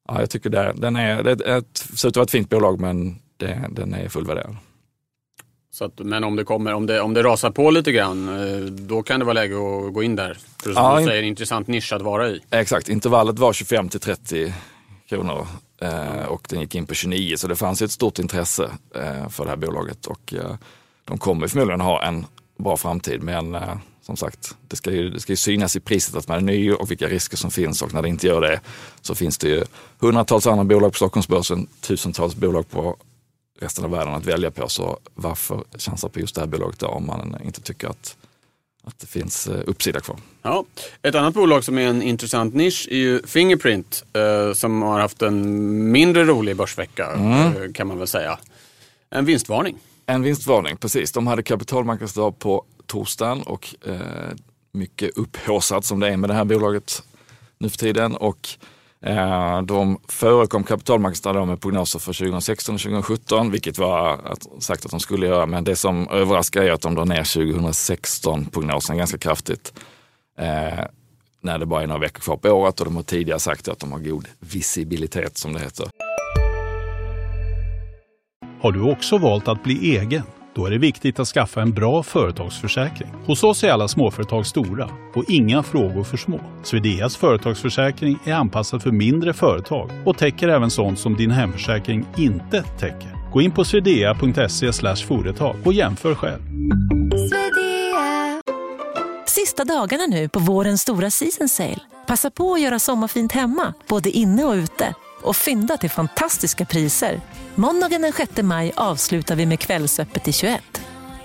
ja, 0.09 0.21
jag 0.21 0.31
tycker 0.31 0.51
det, 0.51 0.73
den 0.77 0.97
är, 0.97 1.23
det 1.23 1.31
är 1.31 1.59
ett, 1.59 1.77
ser 1.77 2.09
ut 2.09 2.13
att 2.13 2.17
vara 2.17 2.25
ett 2.25 2.31
fint 2.31 2.49
bolag 2.49 2.81
men 2.81 3.19
det, 3.43 3.69
den 3.71 3.95
är 3.95 4.09
fullvärderad. 4.09 4.57
Så 5.71 5.85
att, 5.85 5.99
men 5.99 6.25
om 6.25 6.37
det, 6.37 6.45
kommer, 6.45 6.75
om, 6.75 6.87
det, 6.87 7.01
om 7.01 7.15
det 7.15 7.23
rasar 7.23 7.51
på 7.51 7.71
lite 7.71 7.93
grann, 7.93 8.29
eh, 8.29 8.61
då 8.65 9.03
kan 9.03 9.21
det 9.21 9.27
vara 9.27 9.35
läge 9.35 9.55
att 9.55 9.93
gå 9.93 10.03
in 10.03 10.17
där. 10.17 10.39
För 10.63 10.73
som 10.73 10.85
Ja, 10.85 10.99
du 10.99 11.07
säger, 11.07 11.23
en 11.23 11.29
intressant 11.29 11.67
nisch 11.67 11.93
att 11.93 12.03
vara 12.03 12.29
i. 12.29 12.41
Exakt, 12.51 12.89
intervallet 12.89 13.39
var 13.39 13.53
25 13.53 13.89
till 13.89 14.01
30 14.01 14.55
kronor 15.09 15.47
eh, 15.83 16.25
och 16.25 16.47
den 16.49 16.61
gick 16.61 16.75
in 16.75 16.87
på 16.87 16.95
29 16.95 17.37
så 17.37 17.49
det 17.49 17.57
fanns 17.57 17.83
ett 17.83 17.91
stort 17.91 18.19
intresse 18.19 18.71
eh, 18.95 19.29
för 19.29 19.45
det 19.45 19.51
här 19.51 19.57
bolaget 19.57 20.07
och 20.07 20.35
eh, 20.35 20.55
de 21.05 21.19
kommer 21.19 21.49
förmodligen 21.49 21.81
ha 21.81 22.03
en 22.03 22.27
bra 22.59 22.77
framtid 22.77 23.23
men 23.23 23.55
eh, 23.55 23.77
som 24.03 24.17
sagt, 24.17 24.57
det 24.69 24.77
ska, 24.77 24.91
ju, 24.91 25.11
det 25.11 25.21
ska 25.21 25.33
ju 25.33 25.37
synas 25.37 25.77
i 25.77 25.81
priset 25.81 26.17
att 26.17 26.29
man 26.29 26.37
är 26.37 26.43
ny 26.43 26.73
och 26.73 26.91
vilka 26.91 27.09
risker 27.09 27.37
som 27.37 27.51
finns 27.51 27.83
och 27.83 27.95
när 27.95 28.03
det 28.03 28.09
inte 28.09 28.27
gör 28.27 28.41
det 28.41 28.61
så 29.01 29.15
finns 29.15 29.39
det 29.39 29.49
ju 29.49 29.65
hundratals 29.99 30.47
andra 30.47 30.65
bolag 30.65 30.93
på 30.93 30.97
Stockholmsbörsen, 30.97 31.67
tusentals 31.81 32.35
bolag 32.35 32.71
på 32.71 32.97
resten 33.63 33.85
av 33.85 33.91
världen 33.91 34.15
att 34.15 34.27
välja 34.27 34.51
på. 34.51 34.69
Så 34.69 34.99
varför 35.15 35.65
chansa 35.79 36.09
på 36.09 36.21
just 36.21 36.35
det 36.35 36.41
här 36.41 36.49
bolaget 36.49 36.79
då 36.79 36.87
om 36.87 37.07
man 37.07 37.37
inte 37.45 37.61
tycker 37.61 37.89
att, 37.89 38.17
att 38.85 38.99
det 38.99 39.07
finns 39.07 39.47
eh, 39.47 39.61
uppsida 39.67 40.01
kvar? 40.01 40.17
Ja. 40.43 40.65
Ett 41.03 41.15
annat 41.15 41.35
bolag 41.35 41.65
som 41.65 41.79
är 41.79 41.87
en 41.87 42.03
intressant 42.03 42.55
nisch 42.55 42.89
är 42.91 42.97
ju 42.97 43.23
Fingerprint 43.27 44.05
eh, 44.13 44.53
som 44.53 44.83
har 44.83 45.01
haft 45.01 45.23
en 45.23 45.93
mindre 45.93 46.25
rolig 46.25 46.57
börsvecka 46.57 47.13
eh, 47.13 47.73
kan 47.73 47.87
man 47.87 47.99
väl 47.99 48.07
säga. 48.07 48.39
En 49.11 49.25
vinstvarning. 49.25 49.79
En 50.07 50.23
vinstvarning, 50.23 50.77
precis. 50.77 51.13
De 51.13 51.27
hade 51.27 51.43
kapitalmarknadsdag 51.43 52.39
på 52.39 52.65
torsdagen 52.87 53.43
och 53.43 53.75
eh, 53.87 53.97
mycket 54.73 55.11
upphaussat 55.17 55.85
som 55.85 56.01
det 56.01 56.09
är 56.09 56.17
med 56.17 56.31
det 56.31 56.35
här 56.35 56.45
bolaget 56.45 57.03
nu 57.59 57.69
för 57.69 57.79
tiden. 57.79 58.17
Och 58.17 58.49
Eh, 59.03 59.63
de 59.63 59.99
förekom 60.09 60.65
kapitalmarknadsdag 60.65 61.49
med 61.49 61.61
prognoser 61.61 61.99
för 61.99 62.13
2016 62.13 62.75
och 62.75 62.81
2017, 62.81 63.51
vilket 63.51 63.79
var 63.79 64.21
sagt 64.59 64.85
att 64.85 64.91
de 64.91 65.01
skulle 65.01 65.27
göra. 65.27 65.47
Men 65.47 65.65
det 65.65 65.77
som 65.77 66.09
överraskar 66.09 66.63
är 66.63 66.73
att 66.73 66.81
de 66.81 66.95
drar 66.95 67.05
ner 67.05 67.23
2016-prognosen 67.23 68.97
ganska 68.97 69.19
kraftigt. 69.19 69.73
Eh, 70.39 70.85
när 71.41 71.59
det 71.59 71.67
bara 71.67 71.83
är 71.83 71.87
några 71.87 72.01
veckor 72.01 72.21
kvar 72.21 72.37
på 72.37 72.49
året 72.49 72.81
och 72.81 72.87
de 72.87 72.97
har 72.97 73.03
tidigare 73.03 73.41
sagt 73.41 73.69
att 73.69 73.79
de 73.79 73.93
har 73.93 73.99
god 73.99 74.29
visibilitet 74.41 75.39
som 75.39 75.53
det 75.53 75.61
heter. 75.61 75.87
Har 78.61 78.73
du 78.73 78.93
också 78.93 79.19
valt 79.19 79.49
att 79.49 79.63
bli 79.63 79.97
egen? 79.97 80.23
Då 80.55 80.67
är 80.67 80.71
det 80.71 80.79
viktigt 80.79 81.19
att 81.19 81.29
skaffa 81.29 81.63
en 81.63 81.73
bra 81.73 82.03
företagsförsäkring. 82.03 83.09
Hos 83.27 83.45
oss 83.45 83.65
är 83.65 83.71
alla 83.71 83.89
småföretag 83.89 84.47
stora 84.47 84.91
och 85.15 85.25
inga 85.29 85.63
frågor 85.63 86.05
för 86.05 86.17
små. 86.17 86.41
Swedeas 86.63 87.17
företagsförsäkring 87.17 88.19
är 88.25 88.35
anpassad 88.35 88.83
för 88.83 88.91
mindre 88.91 89.33
företag 89.33 89.91
och 90.05 90.19
täcker 90.19 90.49
även 90.49 90.71
sånt 90.71 90.99
som 90.99 91.17
din 91.17 91.31
hemförsäkring 91.31 92.07
inte 92.17 92.63
täcker. 92.63 93.31
Gå 93.33 93.43
in 93.43 93.51
på 93.51 93.65
swedea.se 93.65 94.73
företag 95.07 95.57
och 95.65 95.73
jämför 95.73 96.15
själv. 96.15 96.43
Sista 99.27 99.65
dagarna 99.65 100.07
nu 100.07 100.29
på 100.29 100.39
vårens 100.39 100.81
stora 100.81 101.11
season 101.11 101.49
sale. 101.49 101.81
Passa 102.07 102.31
på 102.31 102.55
att 102.55 102.61
göra 102.61 102.79
sommarfint 102.79 103.33
hemma, 103.33 103.75
både 103.89 104.11
inne 104.11 104.45
och 104.45 104.53
ute. 104.53 104.95
Och 105.23 105.37
fynda 105.37 105.77
till 105.77 105.91
fantastiska 105.91 106.65
priser. 106.65 107.21
Måndagen 107.55 108.03
den 108.03 108.13
6 108.13 108.43
maj 108.43 108.73
avslutar 108.77 109.37
vi 109.37 109.47
med 109.47 109.61
Kvällsöppet 109.61 110.29
i 110.29 110.33
21. 110.33 110.63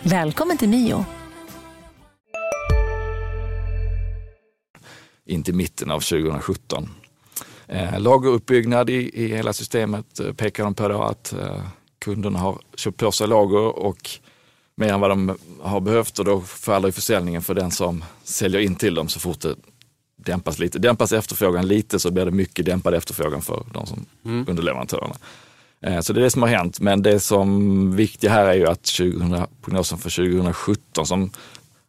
Välkommen 0.03 0.57
till 0.57 0.69
Mio. 0.69 1.05
in 5.27 5.43
till 5.43 5.55
mitten 5.55 5.91
av 5.91 5.99
2017. 5.99 6.89
Eh, 7.67 7.99
lageruppbyggnad 7.99 8.89
i, 8.89 9.23
i 9.23 9.27
hela 9.27 9.53
systemet 9.53 10.19
eh, 10.19 10.33
pekar 10.33 10.63
de 10.63 10.73
på 10.73 10.87
då 10.87 11.01
att 11.01 11.33
eh, 11.33 11.61
kunderna 11.99 12.39
har 12.39 12.59
köpt 12.75 12.97
på 12.97 13.11
sig 13.11 13.27
lager 13.27 13.79
och 13.79 14.09
mer 14.75 14.93
än 14.93 14.99
vad 14.99 15.11
de 15.11 15.37
har 15.61 15.79
behövt 15.79 16.19
och 16.19 16.25
då 16.25 16.41
faller 16.41 16.91
försäljningen 16.91 17.41
för 17.41 17.55
den 17.55 17.71
som 17.71 18.03
säljer 18.23 18.61
in 18.61 18.75
till 18.75 18.95
dem 18.95 19.07
så 19.07 19.19
fort 19.19 19.39
det 19.39 19.55
dämpas 20.17 20.59
lite. 20.59 20.79
Dämpas 20.79 21.11
efterfrågan 21.11 21.67
lite 21.67 21.99
så 21.99 22.11
blir 22.11 22.25
det 22.25 22.31
mycket 22.31 22.65
dämpad 22.65 22.93
efterfrågan 22.93 23.41
för 23.41 23.65
de 23.73 23.85
som 23.87 24.05
underleverantörerna. 24.47 25.15
Eh, 25.81 25.99
Så 25.99 26.13
det 26.13 26.19
är 26.19 26.23
det 26.23 26.29
som 26.29 26.41
har 26.41 26.49
hänt. 26.49 26.79
Men 26.79 27.01
det 27.01 27.19
som 27.19 27.95
viktiga 27.95 28.31
här 28.31 28.45
är 28.45 28.53
ju 28.53 28.67
att 28.67 28.83
2000, 28.83 29.45
prognosen 29.61 29.97
för 29.97 30.09
2017 30.09 31.05
som 31.05 31.31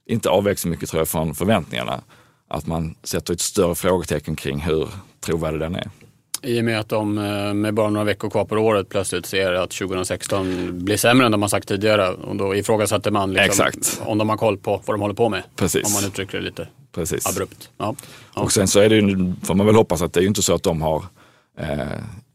inte 0.07 0.31
avvek 0.31 0.59
så 0.59 0.69
mycket 0.69 0.89
tror 0.89 1.01
jag 1.01 1.09
från 1.09 1.35
förväntningarna, 1.35 2.01
att 2.49 2.67
man 2.67 2.95
sätter 3.03 3.33
ett 3.35 3.41
större 3.41 3.75
frågetecken 3.75 4.37
kring 4.37 4.61
hur 4.61 4.89
trovärdig 5.21 5.61
den 5.61 5.75
är. 5.77 5.91
I 6.43 6.61
och 6.61 6.65
med 6.65 6.81
att 6.81 6.89
de 6.89 7.19
eh, 7.19 7.55
med 7.55 7.75
bara 7.75 7.91
några 7.91 8.05
veckor 8.05 8.31
kvar 8.31 8.45
på 8.45 8.55
året 8.55 8.89
plötsligt 8.89 9.27
ser 9.27 9.53
att 9.53 9.71
2016 9.71 10.71
blir 10.85 10.97
sämre 10.97 11.27
än 11.27 11.33
de 11.33 11.43
har 11.43 11.49
sagt 11.49 11.69
tidigare. 11.69 12.09
Och 12.09 12.37
då 12.37 12.55
ifrågasätter 12.55 13.11
man 13.11 13.33
liksom 13.33 13.67
om 14.01 14.19
de 14.19 14.29
har 14.29 14.37
koll 14.37 14.59
på 14.59 14.83
vad 14.87 14.95
de 14.97 15.01
håller 15.01 15.15
på 15.15 15.29
med. 15.29 15.43
Precis. 15.57 15.87
Om 15.87 15.93
man 15.93 16.05
uttrycker 16.05 16.39
det 16.39 16.45
lite 16.45 16.69
Precis. 16.93 17.27
abrupt. 17.27 17.71
Ja. 17.79 17.95
Ja. 18.35 18.43
Och 18.43 18.53
sen 18.53 18.69
så 18.69 18.81
är 18.81 18.89
det 18.89 18.97
ju, 18.97 19.35
får 19.43 19.55
man 19.55 19.67
väl 19.67 19.75
hoppas 19.75 20.03
att 20.03 20.13
det 20.13 20.21
är 20.21 20.23
ju 20.23 20.29
inte 20.29 20.43
så 20.43 20.55
att 20.55 20.63
de 20.63 20.83
har 20.83 21.05
eh, 21.59 21.79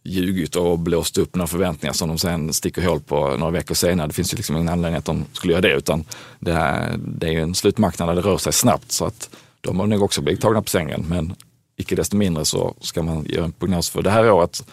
ljugit 0.03 0.55
och 0.55 0.79
blåst 0.79 1.17
upp 1.17 1.36
några 1.36 1.48
förväntningar 1.48 1.93
som 1.93 2.10
de 2.10 2.17
sen 2.17 2.53
sticker 2.53 2.88
hål 2.88 3.00
på 3.00 3.38
några 3.38 3.51
veckor 3.51 3.75
senare. 3.75 4.07
Det 4.07 4.13
finns 4.13 4.33
ju 4.33 4.38
liksom 4.38 4.55
ingen 4.55 4.69
anledning 4.69 4.98
att 4.98 5.05
de 5.05 5.25
skulle 5.33 5.53
göra 5.53 5.62
det 5.62 5.74
utan 5.74 6.05
det, 6.39 6.51
är, 6.51 6.95
det 6.98 7.27
är 7.27 7.31
ju 7.31 7.41
en 7.41 7.55
slutmarknad 7.55 8.10
där 8.10 8.15
det 8.15 8.22
rör 8.22 8.38
sig 8.38 8.53
snabbt 8.53 8.91
så 8.91 9.05
att 9.05 9.29
de 9.62 9.79
har 9.79 9.88
nog 9.88 10.03
också 10.03 10.22
blivit 10.22 10.41
tagna 10.41 10.62
på 10.62 10.69
sängen. 10.69 11.05
Men 11.10 11.36
icke 11.77 11.96
desto 11.96 12.15
mindre 12.18 12.46
så 12.46 12.75
ska 12.80 13.03
man 13.03 13.25
göra 13.25 13.46
en 13.46 13.51
prognos 13.51 13.89
för 13.89 14.01
det 14.01 14.10
här 14.12 14.32
året 14.32 14.65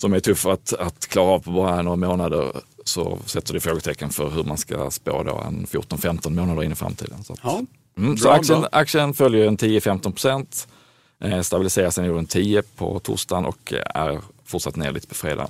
som 0.00 0.12
är 0.12 0.20
tuff 0.20 0.46
att, 0.46 0.72
att 0.72 1.06
klara 1.06 1.26
av 1.30 1.38
på 1.38 1.50
bara 1.50 1.82
några 1.82 1.96
månader 1.96 2.52
så 2.84 3.18
sätter 3.26 3.54
det 3.54 3.60
frågetecken 3.60 4.10
för 4.10 4.30
hur 4.30 4.44
man 4.44 4.56
ska 4.58 4.90
spå 4.90 5.22
då 5.22 5.36
en 5.38 5.66
14-15 5.66 6.30
månader 6.30 6.62
in 6.62 6.72
i 6.72 6.74
framtiden. 6.74 7.24
Så, 7.24 7.32
att- 7.32 7.38
Ja. 7.42 7.60
mm, 7.98 8.16
så 8.16 8.30
aktien, 8.30 8.66
aktien 8.72 9.14
följer 9.14 9.46
en 9.46 9.56
10-15 9.58 10.00
procent, 10.12 10.68
eh, 11.24 11.40
stabiliserar 11.40 11.90
sig 11.90 12.04
nu 12.04 12.10
runt 12.12 12.30
10 12.30 12.62
på 12.62 12.98
torsdagen 12.98 13.44
och 13.44 13.72
är 13.94 14.20
fortsatt 14.44 14.76
ner 14.76 14.92
lite 14.92 15.06
på 15.06 15.14
fredag. 15.14 15.48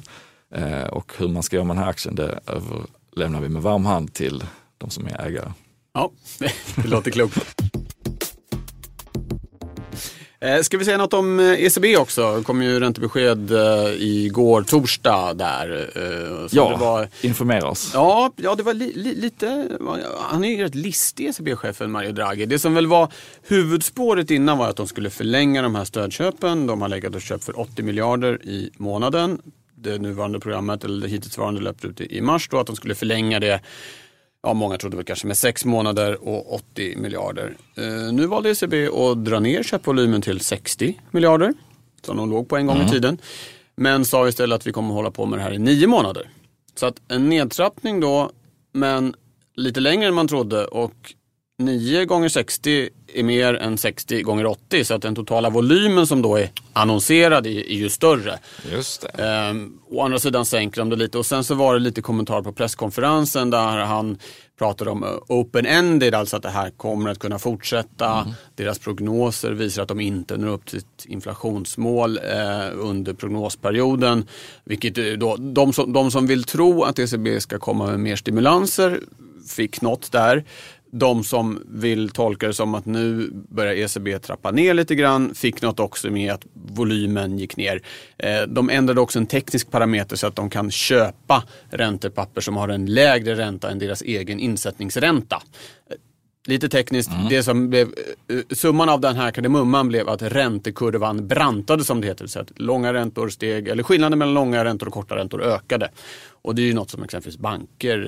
Eh, 0.55 0.83
och 0.83 1.13
hur 1.19 1.29
man 1.29 1.43
ska 1.43 1.57
göra 1.57 1.65
med 1.67 1.77
den 1.77 1.83
här 1.85 1.91
aktien 1.91 2.15
det 2.15 2.41
överlämnar 2.47 3.41
vi 3.41 3.49
med 3.49 3.63
varm 3.63 3.87
hand 3.87 4.15
till 4.15 4.45
de 4.79 4.91
som 4.91 5.07
är 5.07 5.21
ägare. 5.27 5.53
Ja, 5.95 6.11
det 6.77 6.89
låter 6.89 7.11
klokt. 7.11 7.61
Eh, 10.41 10.61
Ska 10.63 10.79
vi 10.79 10.85
säga 10.85 10.97
något 10.99 11.15
om 11.15 11.41
eh, 11.41 11.65
ECB 11.65 11.97
också? 11.97 12.37
Det 12.39 12.45
kom 12.45 12.63
ju 12.63 12.81
räntebesked 12.81 13.51
eh, 13.53 13.93
igår 13.99 14.63
torsdag 14.63 15.35
där. 15.35 15.91
så 16.49 16.57
Ja, 16.57 16.71
Det 16.71 16.77
var, 16.85 17.09
informera 17.21 17.69
oss. 17.69 17.91
ja, 17.95 18.33
ja, 18.37 18.55
det 18.55 18.63
var 18.63 18.75
li, 18.75 18.93
li, 18.97 19.15
lite, 19.15 19.69
han 20.21 20.45
är 20.45 20.49
ju 20.49 20.63
rätt 20.65 20.75
listig 20.75 21.27
ECB-chefen 21.29 21.91
Mario 21.91 22.13
Draghi. 22.13 22.47
Det 22.47 22.59
som 22.59 22.75
väl 22.75 22.87
var 22.87 23.13
huvudspåret 23.43 24.31
innan 24.31 24.59
var 24.59 24.69
att 24.69 24.77
de 24.77 24.87
skulle 24.89 25.11
förlänga 25.11 25.63
de 25.63 25.75
här 25.75 25.85
stödköpen. 25.85 26.67
De 26.67 26.81
har 26.83 26.89
legat 26.89 27.15
och 27.15 27.23
köpt 27.23 27.45
för 27.45 27.61
80 27.61 27.83
miljarder 27.83 28.45
i 28.45 28.71
månaden. 28.77 29.41
Det 29.75 29.99
nuvarande 29.99 30.41
programmet, 30.41 30.85
eller 30.85 31.03
det 31.03 31.09
hittillsvarande 31.09 31.61
löpte 31.61 31.87
ut 31.87 32.01
i 32.01 32.21
mars 32.21 32.49
då, 32.51 32.59
att 32.61 32.67
de 32.67 32.77
skulle 32.77 32.95
förlänga 32.95 33.41
det 33.41 33.61
Ja, 34.43 34.55
många 34.55 34.79
trodde 34.79 34.97
väl 34.97 35.05
kanske 35.05 35.27
med 35.27 35.39
6 35.39 35.65
månader 35.65 36.29
och 36.29 36.55
80 36.55 36.97
miljarder. 36.97 37.57
Eh, 37.77 38.13
nu 38.13 38.27
valde 38.27 38.51
ECB 38.51 38.89
att 38.89 39.25
dra 39.25 39.41
ner 39.41 39.63
köpvolymen 39.63 40.23
till 40.23 40.41
60 40.41 41.01
miljarder, 41.11 41.55
som 42.03 42.17
de 42.17 42.31
låg 42.31 42.49
på 42.49 42.57
en 42.57 42.67
gång 42.67 42.83
i 42.83 42.89
tiden. 42.89 43.19
Men 43.77 44.05
sa 44.05 44.29
istället 44.29 44.57
att 44.57 44.67
vi 44.67 44.73
kommer 44.73 44.95
hålla 44.95 45.11
på 45.11 45.27
med 45.27 45.39
det 45.39 45.43
här 45.43 45.53
i 45.53 45.59
9 45.59 45.87
månader. 45.87 46.31
Så 46.75 46.87
att 46.87 47.01
en 47.09 47.29
nedtrappning 47.29 48.01
då, 48.01 48.31
men 48.73 49.15
lite 49.57 49.81
längre 49.81 50.09
än 50.09 50.15
man 50.15 50.29
trodde 50.29 50.65
och 50.65 51.15
9 51.61 52.05
gånger 52.05 52.29
60 52.29 52.89
är 53.15 53.23
mer 53.23 53.55
än 53.55 53.79
60 53.79 54.23
gånger 54.23 54.47
80 54.47 54.85
så 54.85 54.95
att 54.95 55.03
den 55.03 55.15
totala 55.15 55.51
volymen 55.51 56.07
som 56.07 56.23
då 56.23 56.37
är 56.37 56.51
annonserad 56.73 57.47
är, 57.47 57.51
är 57.51 57.75
ju 57.75 57.89
större. 57.89 58.39
Just 58.73 59.03
det. 59.03 59.25
Ehm, 59.25 59.79
å 59.91 60.03
andra 60.03 60.19
sidan 60.19 60.45
sänker 60.45 60.81
de 60.81 60.91
det 60.91 60.97
lite 60.97 61.19
och 61.19 61.27
sen 61.27 61.45
så 61.45 61.55
var 61.55 61.75
det 61.75 61.81
lite 61.81 62.03
kommentar 62.03 62.43
på 62.43 62.53
presskonferensen 62.53 63.51
där 63.51 63.77
han 63.77 64.19
pratade 64.59 64.91
om 64.91 65.05
eh, 65.05 65.09
open-ended, 65.29 66.15
alltså 66.15 66.37
att 66.37 66.43
det 66.43 66.51
här 66.51 66.71
kommer 66.71 67.11
att 67.11 67.19
kunna 67.19 67.39
fortsätta. 67.39 68.35
Deras 68.55 68.79
prognoser 68.79 69.51
visar 69.51 69.83
att 69.83 69.89
de 69.89 70.01
inte 70.01 70.37
når 70.37 70.49
upp 70.49 70.67
till 70.67 70.81
sitt 70.81 71.07
inflationsmål 71.07 72.19
eh, 72.19 72.69
under 72.75 73.13
prognosperioden. 73.13 74.29
Vilket 74.65 74.99
eh, 74.99 75.05
då, 75.05 75.37
de, 75.37 75.73
som, 75.73 75.93
de 75.93 76.11
som 76.11 76.27
vill 76.27 76.45
tro 76.45 76.83
att 76.83 76.99
ECB 76.99 77.41
ska 77.41 77.59
komma 77.59 77.87
med 77.87 78.01
mer 78.01 78.17
stimulanser 78.17 79.01
fick 79.49 79.81
något 79.81 80.13
där. 80.13 80.45
De 80.93 81.25
som 81.25 81.63
vill 81.69 82.11
tolka 82.11 82.47
det 82.47 82.55
som 82.55 82.75
att 82.75 82.87
nu 82.87 83.31
börjar 83.33 83.75
ECB 83.75 84.19
trappa 84.19 84.51
ner 84.51 84.75
lite 84.75 84.95
grann 84.95 85.35
fick 85.35 85.63
något 85.63 85.81
också 85.81 86.11
med 86.11 86.33
att 86.33 86.47
volymen 86.53 87.39
gick 87.39 87.57
ner. 87.57 87.83
Eh, 88.19 88.43
De 88.43 88.71
ändrade 88.71 89.01
också 89.01 89.19
en 89.19 89.27
teknisk 89.27 89.71
parameter 89.71 90.17
så 90.17 90.27
att 90.27 90.37
de 90.37 90.51
kan 90.51 90.71
köpa 90.71 91.45
räntepapper 91.71 92.41
som 92.41 92.57
har 92.57 92.69
en 92.69 92.87
lägre 92.87 93.35
ränta 93.37 93.71
än 93.71 93.79
deras 93.79 94.03
egen 94.03 94.41
insättningsränta. 94.41 95.43
Lite 96.47 96.69
tekniskt, 96.69 97.11
det 97.31 97.43
som 97.43 97.71
blev, 97.71 97.89
eh, 98.29 98.57
summan 98.57 98.89
av 98.89 99.01
den 99.01 99.17
här 99.17 99.31
kardemumman 99.31 99.89
blev 99.89 100.09
att 100.09 100.23
räntekurvan 100.23 101.29
brantade 101.29 101.85
som 101.85 102.01
det 102.01 102.07
heter. 102.07 102.27
Så 102.27 102.41
att 102.41 102.53
långa 102.61 102.93
räntor 102.93 103.29
steg, 103.29 103.69
eller 103.69 103.83
skillnaden 103.83 104.19
mellan 104.19 104.35
långa 104.35 104.65
räntor 104.65 104.87
och 104.87 104.93
korta 104.93 105.17
räntor 105.17 105.43
ökade. 105.43 105.91
Och 106.43 106.55
det 106.55 106.63
är 106.63 106.67
ju 106.67 106.75
något 106.75 106.91
som 106.91 107.03
exempelvis 107.03 107.39
banker 107.39 107.99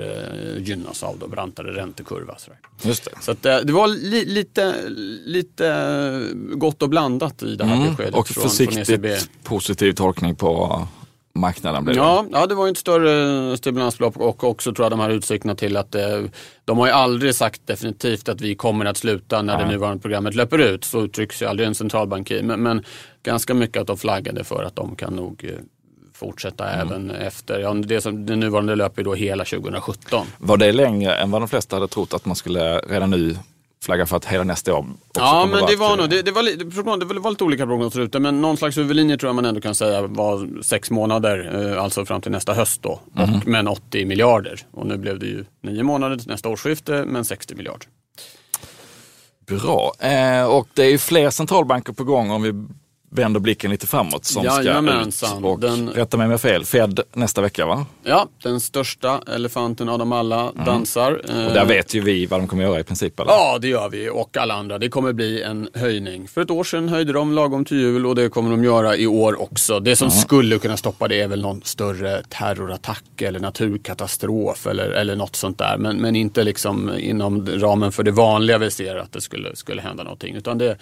eh, 0.56 0.62
gynnas 0.62 1.02
av, 1.02 1.18
då, 1.18 1.28
brantare 1.28 1.76
räntekurva. 1.76 2.38
Sådär. 2.38 2.58
Just 2.82 3.04
det. 3.04 3.10
Så 3.20 3.32
att, 3.32 3.46
eh, 3.46 3.56
det 3.56 3.72
var 3.72 3.88
li, 3.88 4.24
lite, 4.24 4.74
lite 5.24 6.28
gott 6.54 6.82
och 6.82 6.88
blandat 6.88 7.42
i 7.42 7.56
det 7.56 7.64
här 7.64 7.76
beskedet 7.76 8.08
Mm. 8.08 8.20
Och 8.20 8.28
från, 8.28 8.42
från 8.42 8.50
försiktigt 8.50 8.88
ECB. 8.88 9.16
positiv 9.42 9.92
tolkning 9.92 10.36
på 10.36 10.82
marknaden 11.34 11.84
blev 11.84 11.96
det. 11.96 12.02
Ja, 12.02 12.26
ja, 12.32 12.46
det 12.46 12.54
var 12.54 12.66
ju 12.66 12.70
ett 12.72 12.78
större 12.78 13.56
stimulansbelopp 13.56 14.16
och 14.16 14.44
också 14.44 14.74
tror 14.74 14.84
jag 14.84 14.92
de 14.92 15.00
här 15.00 15.10
utsikterna 15.10 15.54
till 15.54 15.76
att 15.76 15.94
eh, 15.94 16.20
de 16.64 16.78
har 16.78 16.86
ju 16.86 16.92
aldrig 16.92 17.34
sagt 17.34 17.66
definitivt 17.66 18.28
att 18.28 18.40
vi 18.40 18.54
kommer 18.54 18.84
att 18.84 18.96
sluta 18.96 19.42
när 19.42 19.58
det 19.58 19.68
nuvarande 19.68 20.02
programmet 20.02 20.34
löper 20.34 20.58
ut. 20.58 20.84
Så 20.84 21.04
uttrycks 21.04 21.42
ju 21.42 21.46
aldrig 21.46 21.68
en 21.68 21.74
centralbankir. 21.74 22.42
Men, 22.42 22.62
men 22.62 22.84
ganska 23.22 23.54
mycket 23.54 23.80
att 23.80 23.86
de 23.86 23.96
flaggade 23.96 24.44
för 24.44 24.64
att 24.64 24.76
de 24.76 24.96
kan 24.96 25.16
nog 25.16 25.44
eh, 25.44 25.54
fortsätta 26.14 26.68
Mm. 26.70 26.86
även 26.88 27.10
efter. 27.10 27.58
Ja, 27.58 27.74
det, 27.74 28.00
som, 28.00 28.26
det 28.26 28.36
nuvarande 28.36 28.74
löper 28.76 29.02
då 29.04 29.14
hela 29.14 29.44
2017. 29.44 30.26
Var 30.38 30.56
det 30.56 30.72
längre 30.72 31.14
än 31.14 31.30
vad 31.30 31.40
de 31.42 31.48
flesta 31.48 31.76
hade 31.76 31.88
trott 31.88 32.14
att 32.14 32.24
man 32.24 32.36
skulle 32.36 32.78
redan 32.78 33.10
nu 33.10 33.36
flagga 33.84 34.06
för 34.06 34.16
att 34.16 34.24
hela 34.24 34.44
nästa 34.44 34.74
år 34.74 34.86
Ja, 35.14 35.48
men 35.50 35.66
det 35.66 35.76
var 35.76 35.96
nog, 35.96 36.10
det, 36.10 36.22
det, 36.22 36.30
var, 36.30 36.42
det 36.98 37.20
var 37.20 37.30
lite 37.30 37.44
olika 37.44 37.66
prognoser 37.66 38.00
ute, 38.00 38.18
men 38.18 38.40
någon 38.40 38.56
slags 38.56 38.78
huvudlinje 38.78 39.16
tror 39.18 39.28
jag 39.28 39.34
man 39.34 39.44
ändå 39.44 39.60
kan 39.60 39.74
säga 39.74 40.02
var 40.02 40.62
sex 40.62 40.90
månader, 40.90 41.70
eh, 41.72 41.82
alltså 41.82 42.04
fram 42.04 42.20
till 42.20 42.30
nästa 42.32 42.54
höst 42.54 42.82
då, 42.82 43.00
och, 43.14 43.46
men 43.46 43.68
80 43.68 44.04
miljarder. 44.04 44.60
Och 44.70 44.86
nu 44.86 44.96
blev 44.96 45.18
det 45.18 45.26
ju 45.26 45.44
nio 45.60 45.82
månader 45.82 46.16
till 46.16 46.28
nästa 46.28 46.48
årsskifte, 46.48 47.04
men 47.06 47.24
60 47.24 47.54
miljarder. 47.54 47.86
Bra. 49.46 49.92
Eh, 49.98 50.44
och 50.44 50.68
det 50.74 50.82
är 50.84 50.90
ju 50.90 50.98
fler 50.98 51.30
centralbanker 51.30 51.92
på 51.92 52.04
gång 52.04 52.30
om 52.30 52.42
vi 52.42 52.52
vänder 53.14 53.40
blicken 53.40 53.70
lite 53.70 53.86
framåt 53.86 54.24
som 54.24 54.44
ska 54.44 54.60
ut. 54.60 54.66
Jajamensan. 54.66 55.44
Och 55.44 55.58
Den- 55.60 55.90
rätta 55.90 56.16
mig 56.16 56.24
om 56.24 56.30
jag 56.30 56.40
fel, 56.40 56.64
Fed 56.64 57.00
nästa 57.12 57.40
vecka 57.40 57.66
va? 57.66 57.86
Ja, 58.02 58.28
den 58.42 58.60
största 58.60 59.20
elefanten 59.34 59.88
av 59.88 59.98
dem 59.98 60.12
alla 60.12 60.52
dansar. 60.52 61.12
Och 61.24 61.30
Eh, 61.30 61.52
där 61.52 61.64
vet 61.64 61.94
ju 61.94 62.00
vi 62.00 62.26
vad 62.26 62.40
de 62.40 62.48
kommer 62.48 62.62
göra 62.62 62.80
i 62.80 62.84
princip. 62.84 63.20
Eller? 63.20 63.30
Ja, 63.32 63.58
det 63.60 63.68
gör 63.68 63.88
vi 63.88 64.08
och 64.10 64.36
alla 64.36 64.54
andra. 64.54 64.78
Det 64.78 64.88
kommer 64.88 65.12
bli 65.12 65.42
en 65.42 65.68
höjning. 65.74 66.28
För 66.28 66.40
ett 66.40 66.50
år 66.50 66.64
sedan 66.64 66.88
höjde 66.88 67.12
de 67.12 67.32
lagom 67.32 67.64
till 67.64 67.76
jul 67.80 68.06
och 68.06 68.14
det 68.14 68.28
kommer 68.28 68.50
de 68.50 68.64
göra 68.64 68.96
i 68.96 69.06
år 69.06 69.42
också. 69.42 69.80
Det 69.80 69.96
som 69.96 70.10
skulle 70.10 70.58
kunna 70.58 70.76
stoppa 70.76 71.08
det 71.08 71.20
är 71.20 71.28
väl 71.28 71.42
någon 71.42 71.62
större 71.64 72.22
terrorattack 72.28 73.20
eller 73.22 73.40
naturkatastrof 73.40 74.66
eller, 74.66 74.90
eller 74.90 75.16
något 75.16 75.36
sånt 75.36 75.58
där. 75.58 75.76
Men, 75.78 75.96
men 75.96 76.16
inte 76.16 76.44
liksom 76.44 76.90
inom 76.98 77.46
ramen 77.46 77.92
för 77.92 78.02
det 78.02 78.10
vanliga 78.10 78.58
vi 78.58 78.70
ser 78.70 78.96
att 78.96 79.12
det 79.12 79.20
skulle, 79.20 79.56
skulle 79.56 79.82
hända 79.82 80.02
någonting. 80.02 80.34
Utan 80.34 80.58
det, 80.58 80.76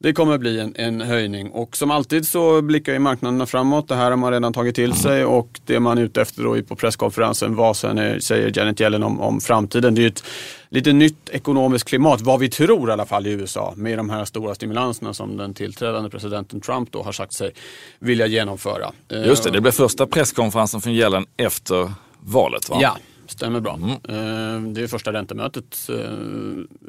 det 0.00 0.12
kommer 0.12 0.38
bli 0.38 0.60
en, 0.60 0.74
en 0.76 1.00
höjning 1.00 1.50
och 1.50 1.76
som 1.76 1.90
alltid 1.90 2.26
så 2.26 2.62
blickar 2.62 2.92
ju 2.92 2.98
marknaderna 2.98 3.46
framåt. 3.46 3.88
Det 3.88 3.94
här 3.94 4.10
har 4.10 4.16
man 4.16 4.32
redan 4.32 4.52
tagit 4.52 4.74
till 4.74 4.92
sig 4.92 5.24
och 5.24 5.60
det 5.66 5.80
man 5.80 5.98
är 5.98 6.02
ute 6.02 6.22
efter 6.22 6.42
då 6.42 6.62
på 6.62 6.76
presskonferensen, 6.76 7.56
vad 7.56 7.76
sen 7.76 7.98
är, 7.98 8.18
säger 8.18 8.58
Janet 8.58 8.80
Yellen 8.80 9.02
om, 9.02 9.20
om 9.20 9.40
framtiden. 9.40 9.94
Det 9.94 10.00
är 10.00 10.02
ju 10.02 10.08
ett 10.08 10.24
lite 10.68 10.92
nytt 10.92 11.28
ekonomiskt 11.30 11.88
klimat, 11.88 12.20
vad 12.20 12.40
vi 12.40 12.48
tror 12.48 12.90
i 12.90 12.92
alla 12.92 13.06
fall 13.06 13.26
i 13.26 13.30
USA 13.30 13.74
med 13.76 13.98
de 13.98 14.10
här 14.10 14.24
stora 14.24 14.54
stimulanserna 14.54 15.14
som 15.14 15.36
den 15.36 15.54
tillträdande 15.54 16.10
presidenten 16.10 16.60
Trump 16.60 16.92
då 16.92 17.02
har 17.02 17.12
sagt 17.12 17.32
sig 17.32 17.52
vilja 17.98 18.26
genomföra. 18.26 18.92
Just 19.08 19.44
det, 19.44 19.50
det 19.50 19.60
blir 19.60 19.72
första 19.72 20.06
presskonferensen 20.06 20.80
från 20.80 20.92
Yellen 20.92 21.26
efter 21.36 21.92
valet 22.20 22.68
va? 22.68 22.78
Ja, 22.80 22.96
stämmer 23.30 23.60
bra. 23.60 23.78
Eh, 24.08 24.60
Det 24.62 24.82
är 24.82 24.86
första 24.86 25.12
räntemötet 25.12 25.88
eh, 25.88 25.96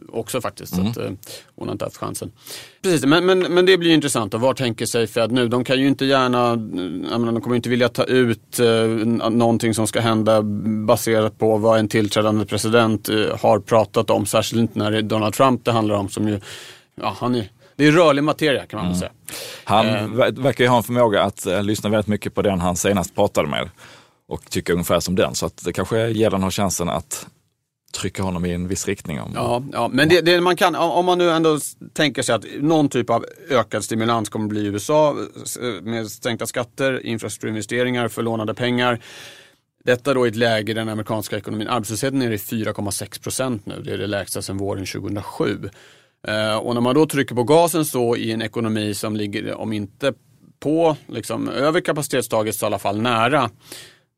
också 0.09 0.41
faktiskt. 0.41 0.75
Så 0.75 0.81
att, 0.81 0.97
eh, 0.97 1.11
hon 1.55 1.67
har 1.67 1.71
inte 1.73 1.85
haft 1.85 1.97
chansen. 1.97 2.31
Precis, 2.81 3.05
men, 3.05 3.25
men, 3.25 3.39
men 3.39 3.65
det 3.65 3.77
blir 3.77 3.91
intressant. 3.93 4.33
Och 4.33 4.41
vad 4.41 4.55
tänker 4.55 4.85
sig 4.85 5.07
Fed 5.07 5.31
nu? 5.31 5.47
De 5.47 5.63
kan 5.63 5.79
ju 5.79 5.87
inte 5.87 6.05
gärna, 6.05 6.55
menar, 6.55 7.31
de 7.31 7.41
kommer 7.41 7.55
inte 7.55 7.69
vilja 7.69 7.89
ta 7.89 8.03
ut 8.03 8.59
någonting 9.29 9.73
som 9.73 9.87
ska 9.87 9.99
hända 10.01 10.41
baserat 10.87 11.37
på 11.39 11.57
vad 11.57 11.79
en 11.79 11.87
tillträdande 11.87 12.45
president 12.45 13.09
har 13.39 13.59
pratat 13.59 14.09
om. 14.09 14.25
Särskilt 14.25 14.61
inte 14.61 14.79
när 14.79 14.91
det 14.91 14.97
är 14.97 15.01
Donald 15.01 15.33
Trump 15.33 15.65
det 15.65 15.71
handlar 15.71 15.95
om 15.95 16.09
som 16.09 16.27
ju, 16.29 16.39
ja 16.95 17.15
han 17.19 17.35
är, 17.35 17.49
det 17.75 17.87
är 17.87 17.91
rörlig 17.91 18.23
materia 18.23 18.65
kan 18.65 18.79
man 18.79 18.89
väl 18.89 18.97
säga. 18.97 19.11
Han 19.63 19.85
ver- 19.85 20.41
verkar 20.43 20.63
ju 20.63 20.69
ha 20.69 20.77
en 20.77 20.83
förmåga 20.83 21.23
att 21.23 21.47
lyssna 21.61 21.89
väldigt 21.89 22.07
mycket 22.07 22.35
på 22.35 22.41
den 22.41 22.59
han 22.59 22.75
senast 22.75 23.15
pratade 23.15 23.47
med 23.47 23.69
och 24.29 24.49
tycka 24.49 24.73
ungefär 24.73 24.99
som 24.99 25.15
den. 25.15 25.35
Så 25.35 25.45
att 25.45 25.65
det 25.65 25.73
kanske 25.73 26.07
Yellen 26.07 26.43
har 26.43 26.51
chansen 26.51 26.89
att 26.89 27.27
trycka 27.93 28.23
honom 28.23 28.45
i 28.45 28.53
en 28.53 28.67
viss 28.67 28.87
riktning. 28.87 29.21
Om. 29.21 29.31
Ja, 29.35 29.63
ja 29.71 29.87
men 29.87 30.09
det, 30.09 30.21
det 30.21 30.41
man 30.41 30.55
kan, 30.55 30.75
om 30.75 31.05
man 31.05 31.17
nu 31.17 31.29
ändå 31.29 31.59
tänker 31.93 32.21
sig 32.21 32.35
att 32.35 32.45
någon 32.59 32.89
typ 32.89 33.09
av 33.09 33.25
ökad 33.49 33.83
stimulans 33.83 34.29
kommer 34.29 34.45
att 34.45 34.49
bli 34.49 34.61
i 34.61 34.65
USA 34.65 35.15
med 35.81 36.11
sänkta 36.11 36.45
skatter, 36.45 37.05
infrastrukturinvesteringar 37.05 38.07
förlånade 38.07 38.53
pengar. 38.53 38.99
Detta 39.83 40.13
då 40.13 40.25
i 40.25 40.29
ett 40.29 40.35
läge 40.35 40.73
där 40.73 40.81
den 40.81 40.89
amerikanska 40.89 41.37
ekonomin, 41.37 41.67
arbetslösheten 41.67 42.21
är 42.21 42.31
i 42.31 42.37
4,6 42.37 43.23
procent 43.23 43.65
nu. 43.65 43.81
Det 43.85 43.93
är 43.93 43.97
det 43.97 44.07
lägsta 44.07 44.41
sedan 44.41 44.57
våren 44.57 44.85
2007. 44.85 45.69
Eh, 46.27 46.57
och 46.57 46.73
när 46.73 46.81
man 46.81 46.95
då 46.95 47.05
trycker 47.05 47.35
på 47.35 47.43
gasen 47.43 47.85
så 47.85 48.15
i 48.15 48.31
en 48.31 48.41
ekonomi 48.41 48.93
som 48.93 49.15
ligger, 49.15 49.53
om 49.55 49.73
inte 49.73 50.13
på, 50.59 50.97
liksom 51.07 51.49
över 51.49 51.81
kapacitetstaget 51.81 52.55
så 52.55 52.65
i 52.65 52.67
alla 52.67 52.79
fall 52.79 53.01
nära, 53.01 53.49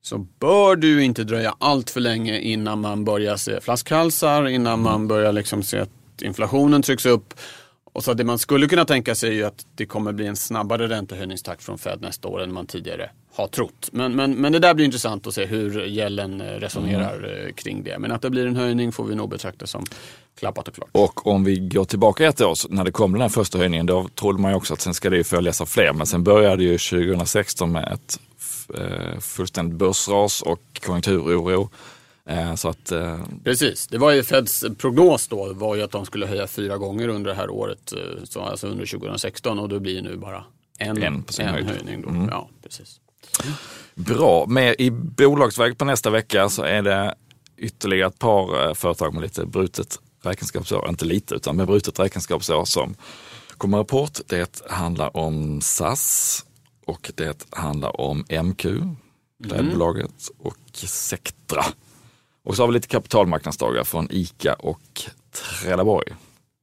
så 0.01 0.17
bör 0.17 0.75
du 0.75 1.03
inte 1.03 1.23
dröja 1.23 1.55
allt 1.59 1.89
för 1.89 1.99
länge 1.99 2.39
innan 2.39 2.81
man 2.81 3.05
börjar 3.05 3.37
se 3.37 3.61
flaskhalsar, 3.61 4.47
innan 4.47 4.81
man 4.81 4.95
mm. 4.95 5.07
börjar 5.07 5.31
liksom 5.31 5.63
se 5.63 5.79
att 5.79 6.21
inflationen 6.21 6.81
trycks 6.81 7.05
upp. 7.05 7.33
Och 7.93 8.03
så 8.03 8.13
det 8.13 8.23
man 8.23 8.39
skulle 8.39 8.67
kunna 8.67 8.85
tänka 8.85 9.15
sig 9.15 9.29
är 9.29 9.33
ju 9.33 9.43
att 9.43 9.65
det 9.75 9.85
kommer 9.85 10.11
bli 10.11 10.27
en 10.27 10.35
snabbare 10.35 10.87
räntehöjningstakt 10.87 11.63
från 11.63 11.77
Fed 11.77 12.01
nästa 12.01 12.27
år 12.27 12.43
än 12.43 12.53
man 12.53 12.67
tidigare 12.67 13.09
har 13.35 13.47
trott. 13.47 13.89
Men, 13.91 14.15
men, 14.15 14.33
men 14.33 14.51
det 14.51 14.59
där 14.59 14.73
blir 14.73 14.85
intressant 14.85 15.27
att 15.27 15.33
se 15.33 15.45
hur 15.45 15.85
gällen 15.85 16.41
resonerar 16.41 17.39
mm. 17.39 17.53
kring 17.53 17.83
det. 17.83 17.99
Men 17.99 18.11
att 18.11 18.21
det 18.21 18.29
blir 18.29 18.47
en 18.47 18.55
höjning 18.55 18.91
får 18.91 19.03
vi 19.03 19.15
nog 19.15 19.29
betrakta 19.29 19.67
som 19.67 19.85
klappat 20.39 20.67
och 20.67 20.75
klart. 20.75 20.89
Och 20.91 21.27
om 21.27 21.43
vi 21.43 21.59
går 21.59 21.85
tillbaka 21.85 22.27
ett 22.27 22.41
år, 22.41 22.55
när 22.69 22.83
det 22.83 22.91
kom 22.91 23.11
den 23.11 23.21
här 23.21 23.29
första 23.29 23.57
höjningen, 23.57 23.85
då 23.85 24.07
trodde 24.07 24.41
man 24.41 24.51
ju 24.51 24.57
också 24.57 24.73
att 24.73 24.81
sen 24.81 24.93
ska 24.93 25.09
det 25.09 25.23
följas 25.23 25.61
av 25.61 25.65
fler. 25.65 25.93
Men 25.93 26.07
sen 26.07 26.23
började 26.23 26.63
ju 26.63 26.77
2016 26.77 27.71
med 27.71 27.93
ett 27.93 28.19
Eh, 28.69 29.19
fullständigt 29.19 29.77
börsras 29.77 30.41
och 30.41 30.81
konjunkturoro. 30.85 31.69
Eh, 32.25 32.55
så 32.55 32.69
att, 32.69 32.91
eh, 32.91 33.19
Precis, 33.43 33.87
det 33.87 33.97
var 33.97 34.11
ju 34.11 34.23
Feds 34.23 34.65
prognos 34.77 35.27
då 35.27 35.53
var 35.53 35.75
ju 35.75 35.81
att 35.81 35.91
de 35.91 36.05
skulle 36.05 36.25
höja 36.25 36.47
fyra 36.47 36.77
gånger 36.77 37.07
under 37.07 37.29
det 37.29 37.37
här 37.37 37.49
året, 37.49 37.93
så 38.23 38.41
alltså 38.41 38.67
under 38.67 38.85
2016 38.85 39.59
och 39.59 39.69
då 39.69 39.79
blir 39.79 40.01
nu 40.01 40.17
bara 40.17 40.43
en, 40.77 41.03
en, 41.03 41.25
en 41.39 41.47
höjning. 41.47 42.01
Då. 42.01 42.09
Mm. 42.09 42.29
Ja, 42.29 42.49
precis. 42.63 42.99
Bra, 43.95 44.45
med 44.47 44.75
i 44.79 44.91
bolagsväg 44.91 45.77
på 45.77 45.85
nästa 45.85 46.09
vecka 46.09 46.49
så 46.49 46.63
är 46.63 46.81
det 46.81 47.15
ytterligare 47.57 48.09
ett 48.09 48.19
par 48.19 48.73
företag 48.73 49.13
med 49.13 49.23
lite 49.23 49.45
brutet 49.45 49.99
räkenskapsår, 50.23 50.89
inte 50.89 51.05
lite 51.05 51.35
utan 51.35 51.55
med 51.55 51.67
brutet 51.67 51.99
räkenskapsår 51.99 52.65
som 52.65 52.95
kommer 53.57 53.77
rapport. 53.77 54.19
Det 54.27 54.61
handlar 54.69 55.17
om 55.17 55.61
SAS 55.61 56.45
och 56.85 57.11
det 57.15 57.45
handlar 57.49 58.01
om 58.01 58.25
MQ, 58.43 58.65
klädbolaget, 59.43 60.29
mm. 60.29 60.37
och 60.37 60.57
Sectra. 60.73 61.63
Och 62.43 62.55
så 62.55 62.61
har 62.61 62.67
vi 62.67 62.73
lite 62.73 62.87
kapitalmarknadsdagar 62.87 63.83
från 63.83 64.07
ICA 64.11 64.53
och 64.53 65.01
Trelleborg. 65.31 66.07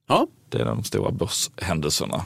Ja. 0.08 0.26
Det 0.48 0.60
är 0.60 0.64
de 0.64 0.84
stora 0.84 1.10
börshändelserna. 1.10 2.24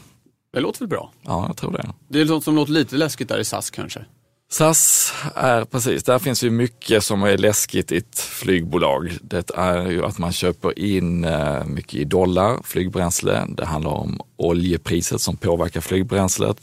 Det 0.52 0.60
låter 0.60 0.80
väl 0.80 0.88
bra? 0.88 1.12
Ja, 1.22 1.44
jag 1.46 1.56
tror 1.56 1.72
det. 1.72 1.92
Det 2.08 2.20
är 2.20 2.24
något 2.24 2.44
som 2.44 2.56
låter 2.56 2.72
lite 2.72 2.96
läskigt 2.96 3.28
där 3.28 3.38
i 3.38 3.44
SAS 3.44 3.70
kanske? 3.70 4.04
SAS 4.52 5.12
är 5.34 5.64
precis, 5.64 6.04
där 6.04 6.18
finns 6.18 6.44
ju 6.44 6.50
mycket 6.50 7.04
som 7.04 7.22
är 7.22 7.38
läskigt 7.38 7.92
i 7.92 7.96
ett 7.96 8.18
flygbolag. 8.18 9.18
Det 9.22 9.50
är 9.54 9.90
ju 9.90 10.04
att 10.04 10.18
man 10.18 10.32
köper 10.32 10.78
in 10.78 11.24
eh, 11.24 11.64
mycket 11.64 11.94
i 11.94 12.04
dollar, 12.04 12.60
flygbränsle. 12.64 13.46
Det 13.48 13.64
handlar 13.64 13.90
om 13.90 14.20
oljepriset 14.36 15.20
som 15.20 15.36
påverkar 15.36 15.80
flygbränslet. 15.80 16.56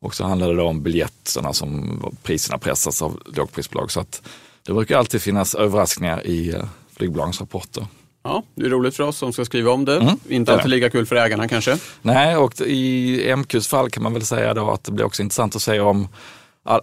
Och 0.00 0.14
så 0.14 0.24
handlar 0.24 0.54
det 0.54 0.62
om 0.62 0.82
biljetterna 0.82 1.52
som 1.52 2.00
priserna 2.22 2.58
pressas 2.58 3.02
av 3.02 3.20
lågprisbolag. 3.36 3.90
Så 3.90 4.00
att 4.00 4.22
det 4.66 4.72
brukar 4.72 4.98
alltid 4.98 5.22
finnas 5.22 5.54
överraskningar 5.54 6.26
i 6.26 6.54
eh, 6.54 6.64
flygbolagens 6.96 7.40
rapporter. 7.40 7.86
Ja, 8.22 8.42
det 8.54 8.66
är 8.66 8.70
roligt 8.70 8.96
för 8.96 9.04
oss 9.04 9.16
som 9.16 9.32
ska 9.32 9.44
skriva 9.44 9.70
om 9.70 9.84
det. 9.84 9.96
Mm, 9.96 10.16
Inte 10.28 10.52
alltid 10.52 10.70
lika 10.70 10.90
kul 10.90 11.06
för 11.06 11.16
ägarna 11.16 11.48
kanske. 11.48 11.78
Nej, 12.02 12.36
och 12.36 12.60
i 12.60 13.32
MQs 13.36 13.68
fall 13.68 13.90
kan 13.90 14.02
man 14.02 14.12
väl 14.12 14.24
säga 14.24 14.54
då 14.54 14.70
att 14.70 14.84
det 14.84 14.92
blir 14.92 15.04
också 15.04 15.22
intressant 15.22 15.56
att 15.56 15.62
se 15.62 15.80
om 15.80 16.08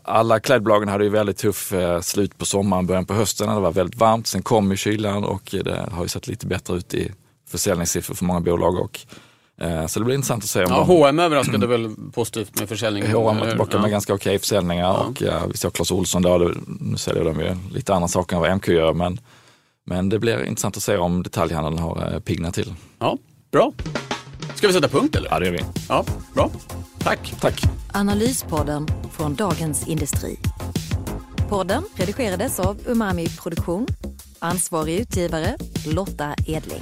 alla 0.03 0.39
klädbolagen 0.39 0.89
hade 0.89 1.03
ju 1.03 1.09
väldigt 1.09 1.37
tuff 1.37 1.73
eh, 1.73 2.01
slut 2.01 2.37
på 2.37 2.45
sommaren, 2.45 2.87
början 2.87 3.05
på 3.05 3.13
hösten. 3.13 3.55
Det 3.55 3.59
var 3.59 3.71
väldigt 3.71 3.99
varmt. 3.99 4.27
Sen 4.27 4.41
kom 4.41 4.71
ju 4.71 4.77
kylan 4.77 5.23
och 5.23 5.55
det 5.63 5.89
har 5.91 6.03
ju 6.03 6.07
sett 6.07 6.27
lite 6.27 6.47
bättre 6.47 6.75
ut 6.75 6.93
i 6.93 7.11
försäljningssiffror 7.47 8.15
för 8.15 8.25
många 8.25 8.39
bolag. 8.39 8.75
Och 8.79 8.99
Eh, 8.99 9.09
så 9.87 9.99
det 9.99 10.05
blir 10.05 10.15
intressant 10.15 10.43
att 10.43 10.49
se. 10.49 10.63
Om 10.63 10.71
ja, 10.71 10.83
H&M 10.83 11.19
överraskade 11.19 11.67
väl 11.67 11.95
positivt 12.13 12.59
med 12.59 12.69
försäljningen. 12.69 13.11
H&M 13.11 13.39
var 13.39 13.47
tillbaka 13.47 13.77
ja. 13.77 13.81
med 13.81 13.91
ganska 13.91 14.13
okej 14.13 14.39
försäljningar 14.39 14.83
ja. 14.83 14.93
och 14.93 15.21
ja, 15.21 15.41
vi 15.51 15.57
såg 15.57 15.73
Clas 15.73 15.91
Ohlson 15.91 16.21
där, 16.21 16.57
nu 16.79 16.97
säljer 16.97 17.23
de 17.23 17.39
ju 17.39 17.55
lite 17.71 17.93
andra 17.93 18.07
saker 18.07 18.35
än 18.35 18.41
vad 18.41 18.55
MQ 18.55 18.67
gör. 18.67 18.93
Men, 18.93 19.19
men 19.85 20.09
det 20.09 20.19
blir 20.19 20.45
intressant 20.45 20.77
att 20.77 20.83
se 20.83 20.97
om 20.97 21.23
detaljhandeln 21.23 21.79
har 21.79 22.13
eh, 22.13 22.19
piggnat 22.19 22.53
till. 22.53 22.73
Ja, 22.99 23.17
bra. 23.51 23.71
Ska 24.55 24.67
vi 24.67 24.73
sätta 24.73 24.87
punkt 24.87 25.15
eller? 25.15 25.29
Ja, 25.29 25.39
det 25.39 25.45
gör 25.45 25.53
vi. 25.53 25.59
Ja, 25.89 26.05
bra. 26.33 26.49
Tack. 26.99 27.33
Tack. 27.39 27.61
Analyspodden 27.93 28.87
från 29.11 29.35
Dagens 29.35 29.87
Industri. 29.87 30.39
Podden 31.49 31.83
redigerades 31.95 32.59
av 32.59 32.77
Umami 32.85 33.27
Produktion. 33.27 33.87
Ansvarig 34.39 34.99
utgivare 34.99 35.57
Lotta 35.85 36.35
Edling. 36.47 36.81